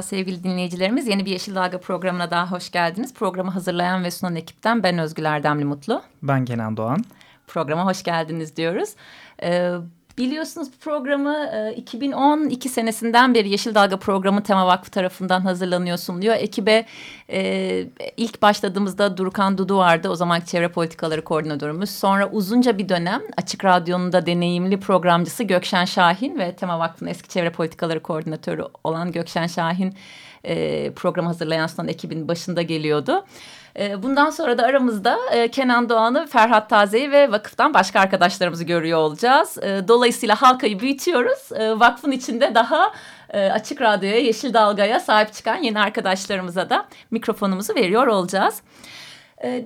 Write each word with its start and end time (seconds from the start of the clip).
Merhaba 0.00 0.08
sevgili 0.16 0.44
dinleyicilerimiz. 0.44 1.06
Yeni 1.06 1.24
bir 1.24 1.30
Yeşil 1.30 1.54
Dalga 1.54 1.80
programına 1.80 2.30
daha 2.30 2.50
hoş 2.50 2.70
geldiniz. 2.70 3.14
Programı 3.14 3.50
hazırlayan 3.50 4.04
ve 4.04 4.10
sunan 4.10 4.36
ekipten 4.36 4.82
ben 4.82 4.98
Özgül 4.98 5.24
Erdemli 5.24 5.64
Mutlu. 5.64 6.02
Ben 6.22 6.44
Kenan 6.44 6.76
Doğan. 6.76 7.04
Programa 7.46 7.86
hoş 7.86 8.02
geldiniz 8.02 8.56
diyoruz. 8.56 8.90
Ee, 9.42 9.72
Biliyorsunuz 10.20 10.68
programı 10.80 11.50
2012 11.76 12.68
e, 12.68 12.72
senesinden 12.72 13.34
beri 13.34 13.48
Yeşil 13.50 13.74
Dalga 13.74 13.98
programı 13.98 14.42
Tema 14.42 14.66
Vakfı 14.66 14.90
tarafından 14.90 15.40
hazırlanıyor 15.40 15.96
sunuluyor. 15.96 16.34
Ekibe 16.34 16.86
e, 17.30 17.86
ilk 18.16 18.42
başladığımızda 18.42 19.16
Durukan 19.16 19.58
Dudu 19.58 19.76
vardı 19.76 20.08
o 20.08 20.14
zamanki 20.14 20.46
çevre 20.46 20.68
politikaları 20.68 21.24
koordinatörümüz. 21.24 21.90
Sonra 21.90 22.30
uzunca 22.30 22.78
bir 22.78 22.88
dönem 22.88 23.22
Açık 23.36 23.64
Radyo'nun 23.64 24.12
da 24.12 24.26
deneyimli 24.26 24.80
programcısı 24.80 25.44
Gökşen 25.44 25.84
Şahin 25.84 26.38
ve 26.38 26.56
Tema 26.56 26.78
Vakfı'nın 26.78 27.10
eski 27.10 27.28
çevre 27.28 27.52
politikaları 27.52 28.00
koordinatörü 28.00 28.64
olan 28.84 29.12
Gökşen 29.12 29.46
Şahin 29.46 29.94
e, 30.44 30.90
program 30.92 31.26
hazırlayan 31.26 31.66
son 31.66 31.88
ekibin 31.88 32.28
başında 32.28 32.62
geliyordu. 32.62 33.24
Ee, 33.78 34.02
bundan 34.02 34.30
sonra 34.30 34.58
da 34.58 34.62
aramızda 34.62 35.18
e, 35.32 35.48
Kenan 35.48 35.88
Doğan'ı, 35.88 36.26
Ferhat 36.26 36.70
Taze'yi 36.70 37.10
ve 37.10 37.32
vakıftan 37.32 37.74
başka 37.74 38.00
arkadaşlarımızı 38.00 38.64
görüyor 38.64 38.98
olacağız. 38.98 39.58
Ee, 39.62 39.80
dolayısıyla 39.88 40.42
halkayı 40.42 40.80
büyütüyoruz. 40.80 41.52
Ee, 41.52 41.80
vakfın 41.80 42.10
içinde 42.10 42.54
daha 42.54 42.92
e, 43.30 43.50
Açık 43.50 43.80
Radyo'ya, 43.80 44.18
Yeşil 44.18 44.54
Dalga'ya 44.54 45.00
sahip 45.00 45.32
çıkan 45.32 45.56
yeni 45.56 45.80
arkadaşlarımıza 45.80 46.70
da 46.70 46.88
mikrofonumuzu 47.10 47.74
veriyor 47.74 48.06
olacağız. 48.06 48.62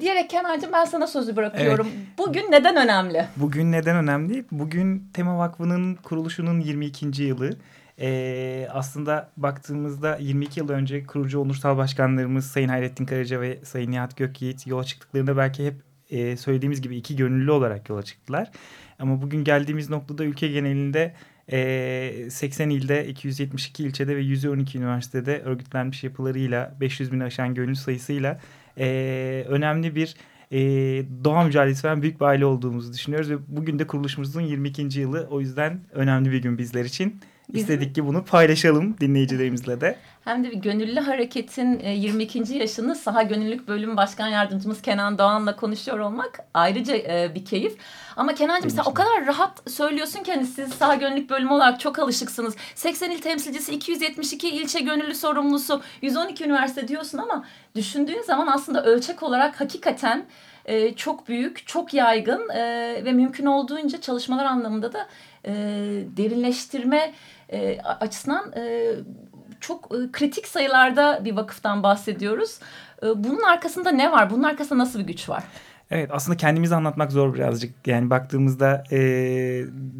diyerek 0.01 0.31
Kenancığım 0.31 0.73
ben 0.73 0.85
sana 0.85 1.07
sözü 1.07 1.37
bırakıyorum. 1.37 1.89
Evet. 1.97 2.19
Bugün 2.19 2.51
neden 2.51 2.77
önemli? 2.77 3.25
Bugün 3.37 3.73
neden 3.73 3.97
önemli? 3.97 4.45
Bugün 4.51 5.11
Tema 5.15 5.39
Vakfı'nın 5.39 5.95
kuruluşunun 5.95 6.61
22. 6.61 7.23
yılı. 7.23 7.51
E, 8.01 8.69
aslında 8.71 9.31
baktığımızda 9.37 10.17
22 10.17 10.61
yıl 10.61 10.69
önce 10.69 11.07
kurucu 11.07 11.41
onursal 11.41 11.77
başkanlarımız 11.77 12.47
Sayın 12.47 12.69
Hayrettin 12.69 13.07
Karaca 13.07 13.41
ve 13.41 13.59
Sayın 13.65 13.91
Nihat 13.91 14.17
Gökyiğit 14.17 14.67
yola 14.67 14.85
çıktıklarında 14.85 15.37
belki 15.37 15.67
hep 15.67 15.75
e, 16.11 16.37
söylediğimiz 16.37 16.83
gibi 16.83 16.97
iki 16.97 17.17
gönüllü 17.17 17.51
olarak 17.51 17.89
yola 17.89 18.03
çıktılar. 18.03 18.51
Ama 18.99 19.23
bugün 19.23 19.45
geldiğimiz 19.45 19.91
noktada 19.91 20.25
ülke 20.25 20.49
genelinde 20.49 21.15
e, 21.53 22.31
80 22.31 22.71
ilde 22.71 23.09
272 23.09 23.85
ilçede 23.85 24.17
ve 24.17 24.21
112 24.21 24.79
üniversitede 24.79 25.41
örgütlenmiş 25.41 26.05
yapılarıyla 26.05 26.75
500 26.81 27.13
bin 27.13 27.21
aşan 27.21 27.55
gönüllü 27.55 27.77
sayısıyla 27.77 28.41
e, 28.79 29.45
önemli 29.49 29.95
bir 29.95 30.15
e, 30.53 30.59
doğa 31.25 31.45
mücadelesi 31.45 31.87
veren 31.87 32.03
büyük 32.03 32.21
bir 32.21 32.25
aile 32.25 32.47
olduğumuzu 32.47 32.93
düşünüyoruz. 32.93 33.31
Ve 33.31 33.37
bugün 33.49 33.79
de 33.79 33.87
kuruluşumuzun 33.87 34.41
22. 34.41 35.01
yılı 35.01 35.27
o 35.31 35.41
yüzden 35.41 35.81
önemli 35.93 36.33
bir 36.33 36.43
gün 36.43 36.59
bizler 36.59 36.85
için. 36.85 37.21
İstedik 37.53 37.95
ki 37.95 38.07
bunu 38.07 38.25
paylaşalım 38.25 38.97
dinleyicilerimizle 39.01 39.81
de. 39.81 39.97
Hem 40.25 40.45
de 40.45 40.51
bir 40.51 40.57
gönüllü 40.57 41.01
hareketin 41.01 41.79
22. 41.79 42.55
E, 42.55 42.57
yaşını 42.57 42.95
Saha 42.95 43.23
Gönüllülük 43.23 43.69
Bölüm 43.69 43.97
Başkan 43.97 44.29
Yardımcımız 44.29 44.83
Kenan 44.83 45.19
Doğan'la 45.19 45.57
konuşuyor 45.57 45.99
olmak 45.99 46.39
ayrıca 46.55 46.97
e, 46.97 47.33
bir 47.35 47.45
keyif. 47.45 47.77
Ama 48.17 48.35
Kenancığım 48.35 48.71
sen 48.71 48.83
o 48.87 48.95
kadar 48.95 49.27
rahat 49.27 49.71
söylüyorsun 49.71 50.23
ki 50.23 50.33
hani 50.33 50.47
siz 50.47 50.75
Saha 50.75 50.95
Gönüllülük 50.95 51.31
Bölümü 51.31 51.51
olarak 51.51 51.81
çok 51.81 51.99
alışıksınız. 51.99 52.57
80 52.75 53.11
il 53.11 53.19
temsilcisi, 53.19 53.75
272 53.75 54.49
ilçe 54.49 54.81
gönüllü 54.81 55.15
sorumlusu, 55.15 55.83
112 56.03 56.45
üniversite 56.45 56.89
diyorsun 56.89 57.19
ama 57.19 57.45
düşündüğün 57.77 58.23
zaman 58.23 58.47
aslında 58.47 58.85
ölçek 58.85 59.23
olarak 59.23 59.61
hakikaten 59.61 60.27
e, 60.65 60.95
çok 60.95 61.29
büyük, 61.29 61.67
çok 61.67 61.95
yaygın 61.95 62.49
ve 63.05 63.13
mümkün 63.13 63.47
olduğunca 63.47 64.01
çalışmalar 64.01 64.45
anlamında 64.45 64.93
da 64.93 65.07
derinleştirme 66.17 67.13
e, 67.53 67.81
açısından 67.81 68.53
e, 68.53 68.93
çok 69.61 69.95
e, 69.95 70.13
kritik 70.13 70.47
sayılarda 70.47 71.25
bir 71.25 71.37
vakıftan 71.37 71.83
bahsediyoruz. 71.83 72.59
E, 73.03 73.07
bunun 73.07 73.43
arkasında 73.43 73.91
ne 73.91 74.13
var? 74.13 74.31
Bunun 74.31 74.43
arkasında 74.43 74.79
nasıl 74.79 74.99
bir 74.99 75.05
güç 75.05 75.29
var? 75.29 75.45
Evet 75.91 76.11
aslında 76.13 76.37
kendimizi 76.37 76.75
anlatmak 76.75 77.13
zor 77.13 77.35
birazcık. 77.35 77.87
Yani 77.87 78.11
baktığımızda 78.11 78.85
e, 78.91 78.99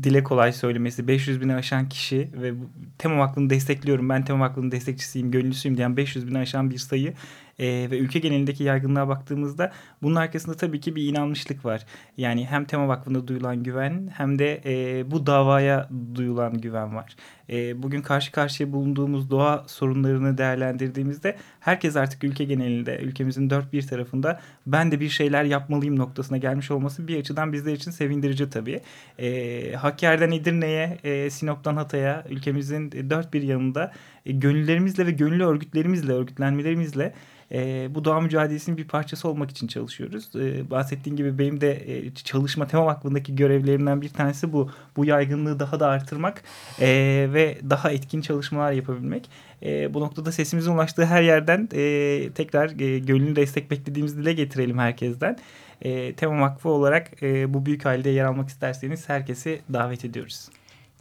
dile 0.03 0.25
kolay 0.25 0.53
söylemesi 0.53 1.09
500 1.09 1.41
bini 1.41 1.55
aşan 1.55 1.89
kişi 1.89 2.29
ve 2.33 2.53
Tema 2.99 3.19
Vakfı'nı 3.19 3.51
destekliyorum 3.51 4.09
ben 4.09 4.25
Tema 4.25 4.45
Vakfı'nın 4.45 4.71
destekçisiyim, 4.71 5.31
gönüllüsüyüm 5.31 5.77
diyen 5.77 5.97
500 5.97 6.29
bini 6.29 6.39
aşan 6.39 6.71
bir 6.71 6.79
sayı 6.79 7.15
e, 7.59 7.67
ve 7.91 7.99
ülke 7.99 8.19
genelindeki 8.19 8.65
yaygınlığa 8.65 9.09
baktığımızda 9.09 9.73
bunun 10.03 10.15
arkasında 10.15 10.57
tabii 10.57 10.81
ki 10.81 10.97
bir 10.97 11.09
inanmışlık 11.09 11.65
var. 11.65 11.87
Yani 12.17 12.47
hem 12.47 12.65
Tema 12.65 12.89
Vakfı'na 12.89 13.29
duyulan 13.29 13.63
güven 13.63 14.11
hem 14.17 14.39
de 14.39 14.61
e, 14.65 15.11
bu 15.11 15.27
davaya 15.27 15.89
duyulan 16.15 16.61
güven 16.61 16.95
var. 16.97 17.17
E, 17.51 17.83
bugün 17.83 18.03
karşı 18.03 18.33
karşıya 18.33 18.73
bulunduğumuz 18.73 19.31
doğa 19.31 19.65
sorunlarını 19.67 20.39
değerlendirdiğimizde 20.39 21.37
herkes 21.61 21.97
artık 21.97 22.25
ülke 22.25 22.45
genelinde, 22.45 22.99
ülkemizin 22.99 23.51
dört 23.51 23.73
bir 23.73 23.87
tarafında 23.87 24.41
ben 24.67 24.93
de 24.93 25.01
bir 25.01 25.09
şeyler 25.09 25.45
yapmalıyım 25.45 25.99
noktasına 25.99 26.37
gelmiş 26.37 26.71
olması 26.71 27.09
bir 27.09 27.19
açıdan 27.19 27.53
bizler 27.53 27.73
için 27.73 27.91
sevindirici 27.91 28.51
tabii. 28.51 28.81
E, 29.19 29.73
Hakkari'den 29.73 30.31
Edirne'ye, 30.31 30.99
e, 31.05 31.31
Sinop'tan 31.31 31.77
Hatay'a 31.77 32.25
ülkemizin 32.31 32.93
dört 33.11 33.35
bir 33.35 33.43
yanında 33.43 33.93
e, 34.27 34.33
gönüllerimizle 34.33 35.07
ve 35.07 35.11
gönüllü 35.11 35.45
örgütlerimizle, 35.45 36.13
örgütlenmelerimizle 36.13 37.15
e, 37.53 37.89
bu 37.95 38.05
doğa 38.05 38.21
mücadelesinin 38.21 38.77
bir 38.77 38.85
parçası 38.85 39.29
olmak 39.29 39.51
için 39.51 39.67
çalışıyoruz. 39.67 40.37
E, 40.37 40.71
bahsettiğim 40.71 41.17
gibi 41.17 41.39
benim 41.39 41.61
de 41.61 41.97
e, 41.97 42.15
çalışma 42.15 42.67
tema 42.67 42.87
hakkındaki 42.87 43.37
görevlerimden 43.37 44.03
bir 44.03 44.09
tanesi 44.09 44.53
bu. 44.53 44.71
Bu 44.97 45.05
yaygınlığı 45.05 45.61
daha 45.61 45.81
da 45.81 45.87
artırmak 45.87 46.43
e, 46.81 46.89
ve 47.33 47.59
daha 47.71 47.91
etkin 47.91 48.21
çalışmalar 48.21 48.73
yapabilmek. 48.73 49.31
E, 49.63 49.95
bu 49.95 50.01
noktada 50.01 50.33
sesimizin 50.33 50.73
ulaştığı 50.73 51.05
her 51.05 51.23
yerden 51.23 51.69
e, 51.73 52.31
tekrar 52.35 52.81
e, 52.81 52.99
gönüllü 52.99 53.37
destek 53.37 53.71
beklediğimizi 53.71 54.19
dile 54.19 54.33
getirelim 54.33 54.79
herkesten. 54.79 55.39
E, 55.83 56.13
Tema 56.15 56.41
Vakfı 56.41 56.69
olarak 56.69 57.23
e, 57.23 57.55
bu 57.55 57.67
büyük 57.67 57.87
ailede 57.87 58.11
yer 58.11 58.25
almak 58.25 58.49
isterseniz 58.49 59.09
herkesi 59.09 59.61
davet 59.73 60.05
ediyoruz. 60.05 60.49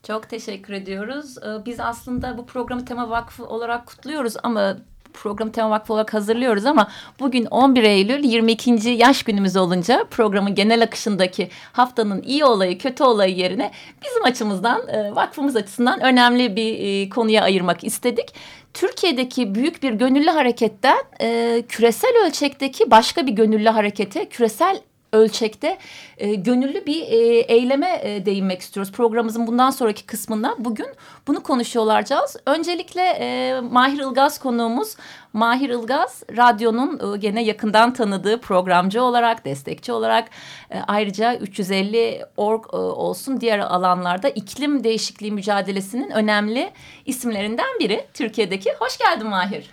Çok 0.08 0.30
teşekkür 0.30 0.74
ediyoruz. 0.74 1.36
Biz 1.66 1.80
aslında 1.80 2.38
bu 2.38 2.46
programı 2.46 2.86
Tema 2.86 3.10
Vakfı 3.10 3.46
olarak 3.46 3.86
kutluyoruz 3.86 4.34
ama 4.44 4.78
programı 5.14 5.52
Tema 5.52 5.70
Vakfı 5.70 5.94
olarak 5.94 6.14
hazırlıyoruz 6.14 6.66
ama 6.66 6.92
bugün 7.20 7.46
11 7.46 7.84
Eylül 7.84 8.24
22. 8.24 8.90
yaş 8.90 9.24
günümüz 9.24 9.56
olunca 9.56 10.06
programın 10.12 10.56
genel 10.56 10.84
akışındaki 10.84 11.50
haftanın 11.74 12.22
iyi 12.22 12.46
olayı 12.46 12.78
kötü 12.78 13.04
olayı 13.04 13.36
yerine 13.36 13.72
bizim 14.06 14.24
açımızdan 14.24 14.88
e, 14.88 15.16
vakfımız 15.16 15.56
açısından 15.56 16.02
önemli 16.02 16.56
bir 16.56 16.80
e, 16.80 17.10
konuya 17.10 17.44
ayırmak 17.44 17.84
istedik. 17.84 18.34
Türkiye'deki 18.74 19.56
büyük 19.56 19.84
bir 19.84 19.94
gönüllü 19.94 20.30
hareketten 20.30 21.04
e, 21.22 21.62
küresel 21.70 22.14
ölçekteki 22.26 22.92
başka 22.92 23.28
bir 23.28 23.32
gönüllü 23.32 23.70
harekete, 23.70 24.30
küresel 24.30 24.82
ölçekte 25.14 25.78
e, 26.18 26.36
gönüllü 26.36 26.86
bir 26.86 27.02
e, 27.02 27.40
eyleme 27.40 28.00
e, 28.04 28.26
değinmek 28.26 28.62
istiyoruz. 28.62 28.92
Programımızın 28.92 29.48
bundan 29.48 29.70
sonraki 29.70 30.06
kısmında 30.06 30.56
bugün 30.60 30.88
bunu 31.28 31.44
konuşuyorlarcağız. 31.44 32.38
Öncelikle 32.46 33.02
e, 33.02 33.60
Mahir 33.60 34.00
Ilgaz 34.00 34.40
konuğumuz. 34.40 34.96
Mahir 35.34 35.70
Ilgaz 35.70 36.24
radyonun 36.38 37.14
e, 37.14 37.18
gene 37.18 37.44
yakından 37.44 37.94
tanıdığı 37.94 38.42
programcı 38.42 39.04
olarak, 39.04 39.46
destekçi 39.46 39.92
olarak 39.92 40.30
e, 40.70 40.80
ayrıca 40.88 41.36
350 41.36 42.26
org 42.38 42.66
e, 42.74 42.78
olsun 42.78 43.42
diğer 43.42 43.60
alanlarda 43.60 44.30
iklim 44.30 44.84
değişikliği 44.84 45.32
mücadelesinin 45.32 46.12
önemli 46.12 46.72
isimlerinden 47.06 47.80
biri 47.80 48.06
Türkiye'deki. 48.14 48.74
Hoş 48.80 48.98
geldin 48.98 49.28
Mahir. 49.28 49.70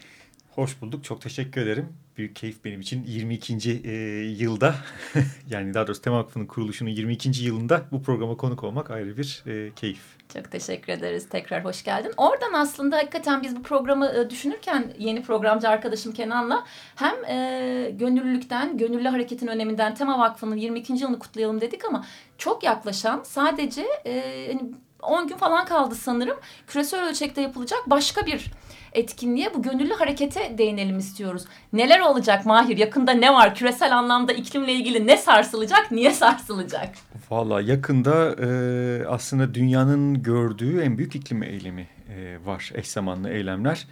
Hoş 0.55 0.81
bulduk. 0.81 1.05
Çok 1.05 1.23
teşekkür 1.23 1.61
ederim. 1.61 2.00
Büyük 2.21 2.37
keyif 2.37 2.65
benim 2.65 2.81
için 2.81 3.05
22. 3.05 3.83
E, 3.85 3.93
yılda 4.25 4.75
yani 5.51 5.75
daha 5.75 5.87
doğrusu 5.87 6.03
Tema 6.03 6.19
Vakfı'nın 6.19 6.47
kuruluşunun 6.47 6.91
22. 6.91 7.45
yılında 7.45 7.83
bu 7.93 8.03
programa 8.03 8.37
konuk 8.37 8.65
olmak 8.65 8.91
ayrı 8.91 9.17
bir 9.17 9.43
e, 9.47 9.75
keyif. 9.75 10.01
Çok 10.35 10.51
teşekkür 10.51 10.93
ederiz. 10.93 11.29
Tekrar 11.29 11.65
hoş 11.65 11.85
geldin. 11.85 12.13
Oradan 12.17 12.53
aslında 12.53 12.97
hakikaten 12.97 13.43
biz 13.43 13.57
bu 13.57 13.63
programı 13.63 14.07
e, 14.07 14.31
düşünürken 14.31 14.93
yeni 14.99 15.23
programcı 15.23 15.69
arkadaşım 15.69 16.13
Kenan'la 16.13 16.65
hem 16.97 17.25
e, 17.25 17.91
gönüllülükten, 17.91 18.79
gönüllü 18.79 19.09
hareketin 19.09 19.47
öneminden 19.47 19.95
Tema 19.95 20.19
Vakfı'nın 20.19 20.57
22. 20.57 20.93
yılını 20.93 21.19
kutlayalım 21.19 21.61
dedik 21.61 21.85
ama 21.85 22.07
çok 22.39 22.65
yaklaşan 22.65 23.23
sadece 23.25 23.87
e, 24.07 24.47
hani 24.53 24.71
10 25.03 25.29
gün 25.29 25.37
falan 25.37 25.65
kaldı 25.65 25.95
sanırım. 25.95 26.39
Küresel 26.67 27.09
ölçekte 27.09 27.41
yapılacak 27.41 27.81
başka 27.87 28.27
bir 28.27 28.51
etkinliğe 28.93 29.55
bu 29.55 29.63
gönüllü 29.63 29.95
harekete 29.95 30.59
değinelim 30.59 30.99
istiyoruz. 30.99 31.45
Neler 31.73 32.01
olacak 32.01 32.47
Mahir? 32.47 32.77
Yakında 32.77 33.13
ne 33.13 33.33
var? 33.35 33.55
Küresel 33.55 33.97
anlamda 33.99 34.33
iklimle 34.33 34.73
ilgili 34.73 35.07
ne 35.07 35.17
sarsılacak? 35.17 35.91
Niye 35.91 36.11
sarsılacak? 36.11 36.89
Valla 37.31 37.61
yakında 37.61 38.37
e, 38.45 39.07
aslında 39.07 39.55
dünyanın 39.55 40.23
gördüğü 40.23 40.81
en 40.81 40.99
büyük 40.99 41.15
iklim 41.17 41.43
eylemi 41.43 41.89
e, 42.17 42.39
var. 42.45 42.71
Eş 42.75 42.89
zamanlı 42.89 43.31
eylemler. 43.31 43.87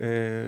E, 0.00 0.42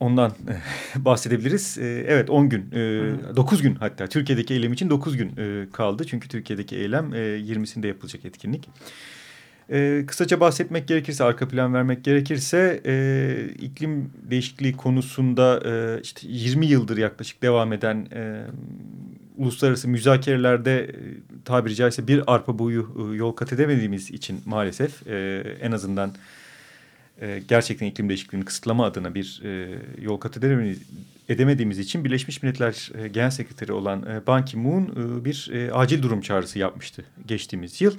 ondan 0.00 0.30
e, 0.30 0.54
bahsedebiliriz. 1.04 1.78
E, 1.78 2.04
evet 2.08 2.30
10 2.30 2.48
gün, 2.48 2.70
e, 2.72 3.36
9 3.36 3.62
gün 3.62 3.74
hatta 3.74 4.06
Türkiye'deki 4.06 4.54
eylem 4.54 4.72
için 4.72 4.90
9 4.90 5.16
gün 5.16 5.36
e, 5.36 5.70
kaldı. 5.72 6.06
Çünkü 6.06 6.28
Türkiye'deki 6.28 6.76
eylem 6.76 7.14
e, 7.14 7.18
20'sinde 7.18 7.86
yapılacak 7.86 8.24
etkinlik. 8.24 8.68
E, 9.70 10.04
kısaca 10.06 10.40
bahsetmek 10.40 10.88
gerekirse, 10.88 11.24
arka 11.24 11.48
plan 11.48 11.74
vermek 11.74 12.04
gerekirse 12.04 12.80
e, 12.86 13.54
iklim 13.58 14.10
değişikliği 14.30 14.72
konusunda 14.72 15.62
e, 15.64 16.00
işte 16.02 16.20
20 16.30 16.66
yıldır 16.66 16.96
yaklaşık 16.96 17.42
devam 17.42 17.72
eden 17.72 18.08
e, 18.12 18.42
uluslararası 19.36 19.88
müzakerelerde 19.88 20.84
e, 20.84 20.94
tabiri 21.44 21.74
caizse 21.74 22.08
bir 22.08 22.22
arpa 22.26 22.58
boyu 22.58 23.12
e, 23.12 23.16
yol 23.16 23.32
kat 23.32 23.52
edemediğimiz 23.52 24.10
için 24.10 24.40
maalesef 24.44 25.06
e, 25.06 25.44
en 25.60 25.72
azından 25.72 26.12
e, 27.20 27.42
gerçekten 27.48 27.86
iklim 27.86 28.08
değişikliğini 28.08 28.44
kısıtlama 28.44 28.86
adına 28.86 29.14
bir 29.14 29.42
e, 29.44 29.78
yol 30.00 30.16
kat 30.16 30.36
edemediğimiz 31.28 31.78
için 31.78 32.04
Birleşmiş 32.04 32.42
Milletler 32.42 32.90
e, 32.98 33.08
Genel 33.08 33.30
Sekreteri 33.30 33.72
olan 33.72 34.02
e, 34.02 34.26
Ban 34.26 34.44
Ki-moon 34.44 34.82
e, 34.82 35.24
bir 35.24 35.50
acil 35.72 36.02
durum 36.02 36.20
çağrısı 36.20 36.58
yapmıştı 36.58 37.04
geçtiğimiz 37.26 37.80
yıl. 37.80 37.94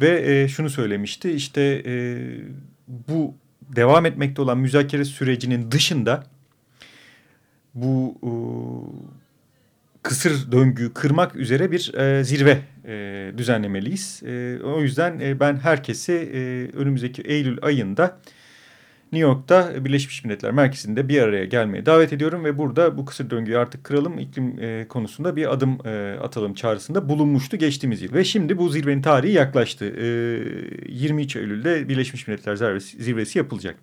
Ve 0.00 0.42
e, 0.42 0.48
şunu 0.48 0.70
söylemişti 0.70 1.32
işte 1.32 1.82
e, 1.86 1.94
bu 2.88 3.34
devam 3.76 4.06
etmekte 4.06 4.42
olan 4.42 4.58
müzakere 4.58 5.04
sürecinin 5.04 5.70
dışında 5.70 6.24
bu 7.74 8.18
e, 8.22 8.30
kısır 10.02 10.52
döngüyü 10.52 10.94
kırmak 10.94 11.36
üzere 11.36 11.70
bir 11.70 11.94
e, 11.94 12.24
zirve 12.24 12.58
e, 12.84 13.32
düzenlemeliyiz. 13.36 14.22
E, 14.22 14.58
o 14.64 14.80
yüzden 14.80 15.20
e, 15.20 15.40
ben 15.40 15.56
herkesi 15.56 16.12
e, 16.12 16.38
önümüzdeki 16.76 17.22
Eylül 17.22 17.58
ayında 17.62 18.20
New 19.12 19.28
York'ta 19.28 19.84
Birleşmiş 19.84 20.24
Milletler 20.24 20.52
Merkezi'nde 20.52 21.08
bir 21.08 21.22
araya 21.22 21.44
gelmeye 21.44 21.86
davet 21.86 22.12
ediyorum 22.12 22.44
ve 22.44 22.58
burada 22.58 22.98
bu 22.98 23.04
kısır 23.04 23.30
döngüyü 23.30 23.58
artık 23.58 23.84
kıralım, 23.84 24.18
iklim 24.18 24.58
e, 24.60 24.88
konusunda 24.88 25.36
bir 25.36 25.52
adım 25.52 25.86
e, 25.86 26.18
atalım 26.22 26.54
çağrısında 26.54 27.08
bulunmuştu 27.08 27.56
geçtiğimiz 27.56 28.02
yıl. 28.02 28.12
Ve 28.12 28.24
şimdi 28.24 28.58
bu 28.58 28.68
zirvenin 28.68 29.02
tarihi 29.02 29.32
yaklaştı. 29.32 29.84
E, 29.84 30.06
23 30.88 31.36
Eylül'de 31.36 31.88
Birleşmiş 31.88 32.28
Milletler 32.28 32.56
Zirvesi, 32.56 33.02
zirvesi 33.02 33.38
yapılacak. 33.38 33.76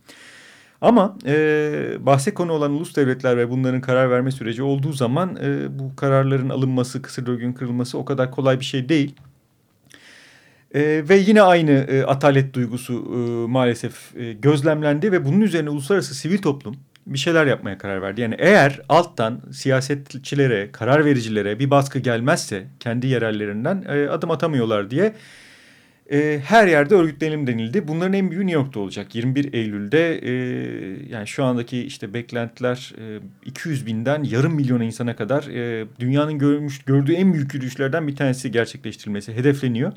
Ama 0.82 1.18
e, 1.26 1.96
bahse 2.00 2.34
konu 2.34 2.52
olan 2.52 2.72
ulus 2.72 2.96
devletler 2.96 3.38
ve 3.38 3.50
bunların 3.50 3.82
karar 3.82 4.12
verme 4.12 4.32
süreci 4.32 4.64
olduğu 4.64 4.94
zaman 4.94 5.38
e, 5.44 5.80
bu 5.80 5.96
kararların 5.96 6.50
alınması, 6.50 7.02
kısır 7.02 7.26
döngünün 7.26 7.54
kırılması 7.54 7.98
o 7.98 8.06
kadar 8.06 8.32
kolay 8.32 8.60
bir 8.60 8.66
şey 8.66 8.90
değil. 8.90 9.16
E, 10.74 11.10
ve 11.10 11.16
yine 11.16 11.42
aynı 11.42 11.72
e, 11.72 12.04
atalet 12.04 12.54
duygusu 12.54 12.94
e, 12.94 13.52
maalesef 13.52 14.18
e, 14.18 14.34
gözlemlendi 14.34 15.12
ve 15.12 15.26
bunun 15.26 15.42
üzerine 15.42 15.70
uluslararası 15.70 16.16
sivil 16.16 16.38
toplum 16.38 16.76
bir 17.08 17.18
şeyler 17.18 17.46
yapmaya 17.46 17.78
karar 17.78 18.02
verdi. 18.02 18.22
Yani 18.22 18.36
eğer 18.38 18.82
alttan 18.90 19.42
siyasetçilere, 19.52 20.72
karar 20.72 21.06
vericilere 21.06 21.60
bir 21.60 21.70
baskı 21.70 22.00
gelmezse 22.00 22.64
kendi 22.80 23.08
yerellerinden 23.08 23.86
e, 23.90 24.10
adım 24.10 24.32
atamıyorlar 24.32 24.92
diye 24.92 25.14
e, 26.12 26.40
her 26.46 26.68
yerde 26.68 26.96
örgütlenelim 26.96 27.48
denildi. 27.48 27.88
Bunların 27.88 28.14
en 28.14 28.32
büyüğü 28.32 28.48
New 28.48 28.60
York'ta 28.60 28.80
olacak. 28.80 29.16
21 29.16 29.54
Eylül'de 29.54 30.18
e, 30.18 30.32
yani 31.10 31.28
şu 31.28 31.44
andaki 31.44 31.86
işte 31.86 32.14
beklentiler 32.14 32.94
e, 32.98 33.20
200 33.46 33.86
binden 33.86 34.24
yarım 34.24 34.56
milyon 34.56 34.82
insana 34.82 35.16
kadar 35.16 35.44
e, 35.44 35.86
dünyanın 36.00 36.38
görmüş 36.38 36.84
gördüğü 36.84 37.14
en 37.14 37.34
büyük 37.34 37.54
yürüyüşlerden 37.54 38.08
bir 38.08 38.16
tanesi 38.16 38.52
gerçekleştirilmesi 38.52 39.34
hedefleniyor. 39.34 39.92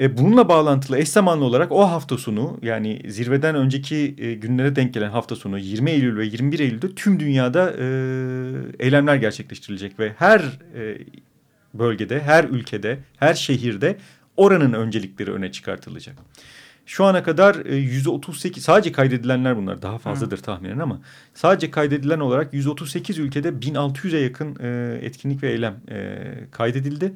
E, 0.00 0.18
bununla 0.18 0.48
bağlantılı 0.48 0.98
eş 0.98 1.08
zamanlı 1.08 1.44
olarak 1.44 1.72
o 1.72 1.90
hafta 1.90 2.18
sonu 2.18 2.58
yani 2.62 3.02
zirveden 3.08 3.54
önceki 3.54 4.14
e, 4.18 4.34
günlere 4.34 4.76
denk 4.76 4.94
gelen 4.94 5.10
hafta 5.10 5.36
sonu 5.36 5.58
20 5.58 5.90
Eylül 5.90 6.16
ve 6.16 6.26
21 6.26 6.60
Eylül'de 6.60 6.94
tüm 6.94 7.20
dünyada 7.20 7.70
e, 7.70 7.84
eylemler 8.78 9.16
gerçekleştirilecek 9.16 9.98
ve 9.98 10.12
her 10.18 10.40
e, 10.40 10.98
bölgede, 11.74 12.20
her 12.20 12.44
ülkede, 12.44 12.98
her 13.16 13.34
şehirde 13.34 13.96
oranın 14.36 14.72
öncelikleri 14.72 15.32
öne 15.32 15.52
çıkartılacak. 15.52 16.16
Şu 16.86 17.04
ana 17.04 17.22
kadar 17.22 17.66
e, 17.66 17.76
138 17.76 18.62
sadece 18.62 18.92
kaydedilenler 18.92 19.56
bunlar 19.56 19.82
daha 19.82 19.98
fazladır 19.98 20.38
Hı. 20.38 20.42
tahminen 20.42 20.78
ama 20.78 21.00
sadece 21.34 21.70
kaydedilen 21.70 22.20
olarak 22.20 22.54
138 22.54 23.18
ülkede 23.18 23.48
1600'e 23.48 24.20
yakın 24.20 24.56
e, 24.60 24.98
etkinlik 25.02 25.42
ve 25.42 25.50
eylem 25.50 25.76
e, 25.90 26.18
kaydedildi. 26.50 27.12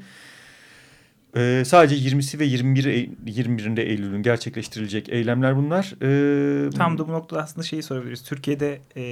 Ee, 1.36 1.62
sadece 1.66 2.08
20'si 2.08 2.38
ve 2.38 2.44
21 2.44 2.84
21'inde 3.26 3.80
Eylül'ün 3.80 4.22
gerçekleştirilecek 4.22 5.08
eylemler 5.08 5.56
bunlar. 5.56 5.94
Ee, 6.02 6.70
Tam 6.70 6.98
da 6.98 7.08
bu 7.08 7.12
noktada 7.12 7.42
aslında 7.42 7.66
şeyi 7.66 7.82
sorabiliriz. 7.82 8.22
Türkiye'de 8.24 8.80
e, 8.96 9.02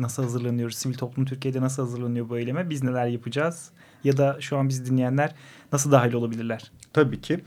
nasıl 0.00 0.22
hazırlanıyoruz? 0.22 0.76
Sivil 0.76 0.94
toplum 0.94 1.24
Türkiye'de 1.24 1.60
nasıl 1.60 1.82
hazırlanıyor 1.82 2.28
bu 2.28 2.38
eyleme? 2.38 2.70
Biz 2.70 2.82
neler 2.82 3.06
yapacağız? 3.06 3.70
Ya 4.04 4.16
da 4.16 4.36
şu 4.40 4.56
an 4.56 4.68
bizi 4.68 4.86
dinleyenler 4.86 5.34
nasıl 5.72 5.92
dahil 5.92 6.12
olabilirler? 6.12 6.70
Tabii 6.92 7.20
ki. 7.20 7.40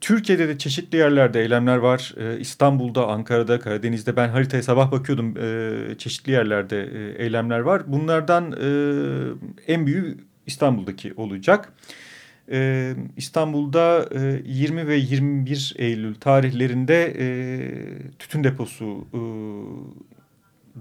Türkiye'de 0.00 0.48
de 0.48 0.58
çeşitli 0.58 0.98
yerlerde 0.98 1.40
eylemler 1.40 1.76
var. 1.76 2.14
Ee, 2.16 2.38
İstanbul'da, 2.40 3.06
Ankara'da, 3.06 3.60
Karadeniz'de 3.60 4.16
ben 4.16 4.28
haritaya 4.28 4.62
sabah 4.62 4.92
bakıyordum. 4.92 5.34
Ee, 5.38 5.94
çeşitli 5.98 6.32
yerlerde 6.32 6.82
e, 6.82 7.24
eylemler 7.24 7.58
var. 7.58 7.82
Bunlardan 7.86 8.52
e, 8.52 9.72
en 9.72 9.86
büyüğü 9.86 10.18
İstanbul'daki 10.46 11.14
olacak. 11.16 11.72
Ee, 12.50 12.94
İstanbul'da 13.16 14.08
e, 14.14 14.42
20 14.44 14.86
ve 14.86 14.96
21 14.96 15.74
Eylül 15.78 16.14
tarihlerinde 16.14 17.14
e, 17.18 17.28
tütün 18.18 18.44
deposu 18.44 19.06
e, 19.14 19.20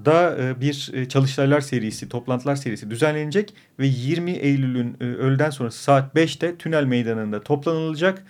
da 0.06 0.38
e, 0.42 0.62
bir 0.62 0.92
e, 0.94 1.08
çalıştaylar 1.08 1.62
serisi, 1.62 2.10
toplantılar 2.10 2.56
serisi 2.56 2.92
düzenlenecek 2.92 3.54
ve 3.80 3.88
20 3.88 4.32
Eylül'ün 4.32 4.98
e, 5.02 5.04
öğleden 5.04 5.50
sonrası 5.50 5.84
saat 5.84 6.16
5'te 6.16 6.56
Tünel 6.56 6.84
Meydanı'nda 6.84 7.44
toplanılacak. 7.44 8.24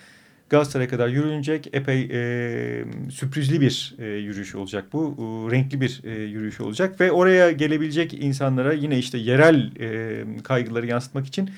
Galatasaray'a 0.49 0.89
kadar 0.89 1.07
yürünecek 1.07 1.69
epey 1.73 2.01
e, 2.01 2.85
sürprizli 3.11 3.61
bir 3.61 3.95
e, 3.99 4.05
yürüyüş 4.05 4.55
olacak 4.55 4.85
bu. 4.93 5.15
E, 5.17 5.55
renkli 5.55 5.81
bir 5.81 6.01
e, 6.03 6.23
yürüyüş 6.23 6.61
olacak 6.61 7.01
ve 7.01 7.11
oraya 7.11 7.51
gelebilecek 7.51 8.13
insanlara 8.13 8.73
yine 8.73 8.97
işte 8.97 9.17
yerel 9.17 9.71
e, 9.79 10.43
kaygıları 10.43 10.87
yansıtmak 10.87 11.27
için 11.27 11.49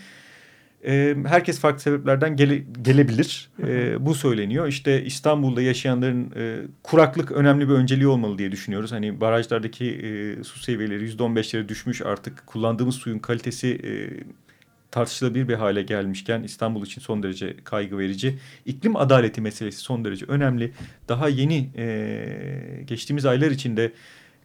e, 0.86 1.16
herkes 1.28 1.60
farklı 1.60 1.80
sebeplerden 1.80 2.36
gele, 2.36 2.64
gelebilir. 2.82 3.50
E, 3.68 4.06
bu 4.06 4.16
söyleniyor. 4.16 4.68
İşte 4.68 5.06
İstanbul'da 5.06 5.62
yaşayanların 5.62 6.32
e, 6.36 6.58
kuraklık 6.84 7.32
önemli 7.32 7.70
bir 7.70 7.74
önceliği 7.74 8.08
olmalı 8.08 8.38
diye 8.38 8.52
düşünüyoruz. 8.52 8.92
Hani 8.92 9.22
barajlardaki 9.22 9.86
e, 9.86 10.44
su 10.44 10.60
seviyeleri 10.60 11.04
yüzde 11.04 11.24
on 11.24 11.36
beşlere 11.36 11.70
düşmüş 11.70 12.02
artık 12.02 12.48
kullandığımız 12.48 12.96
suyun 12.96 13.20
kalitesi 13.20 13.68
e, 13.68 13.92
tartışılabilir 14.92 15.48
bir 15.48 15.54
hale 15.54 15.82
gelmişken 15.82 16.44
İstanbul 16.44 16.86
için 16.86 17.02
son 17.02 17.24
derece 17.24 17.56
kaygı 17.64 17.98
verici. 17.98 18.38
İklim 18.66 18.96
adaleti 18.96 19.42
meselesi 19.42 19.78
son 19.78 20.06
derece 20.06 20.26
önemli. 20.26 20.72
Daha 21.08 21.30
yeni 21.30 21.70
e, 21.78 22.84
geçtiğimiz 22.86 23.26
aylar 23.26 23.52
içinde 23.52 23.92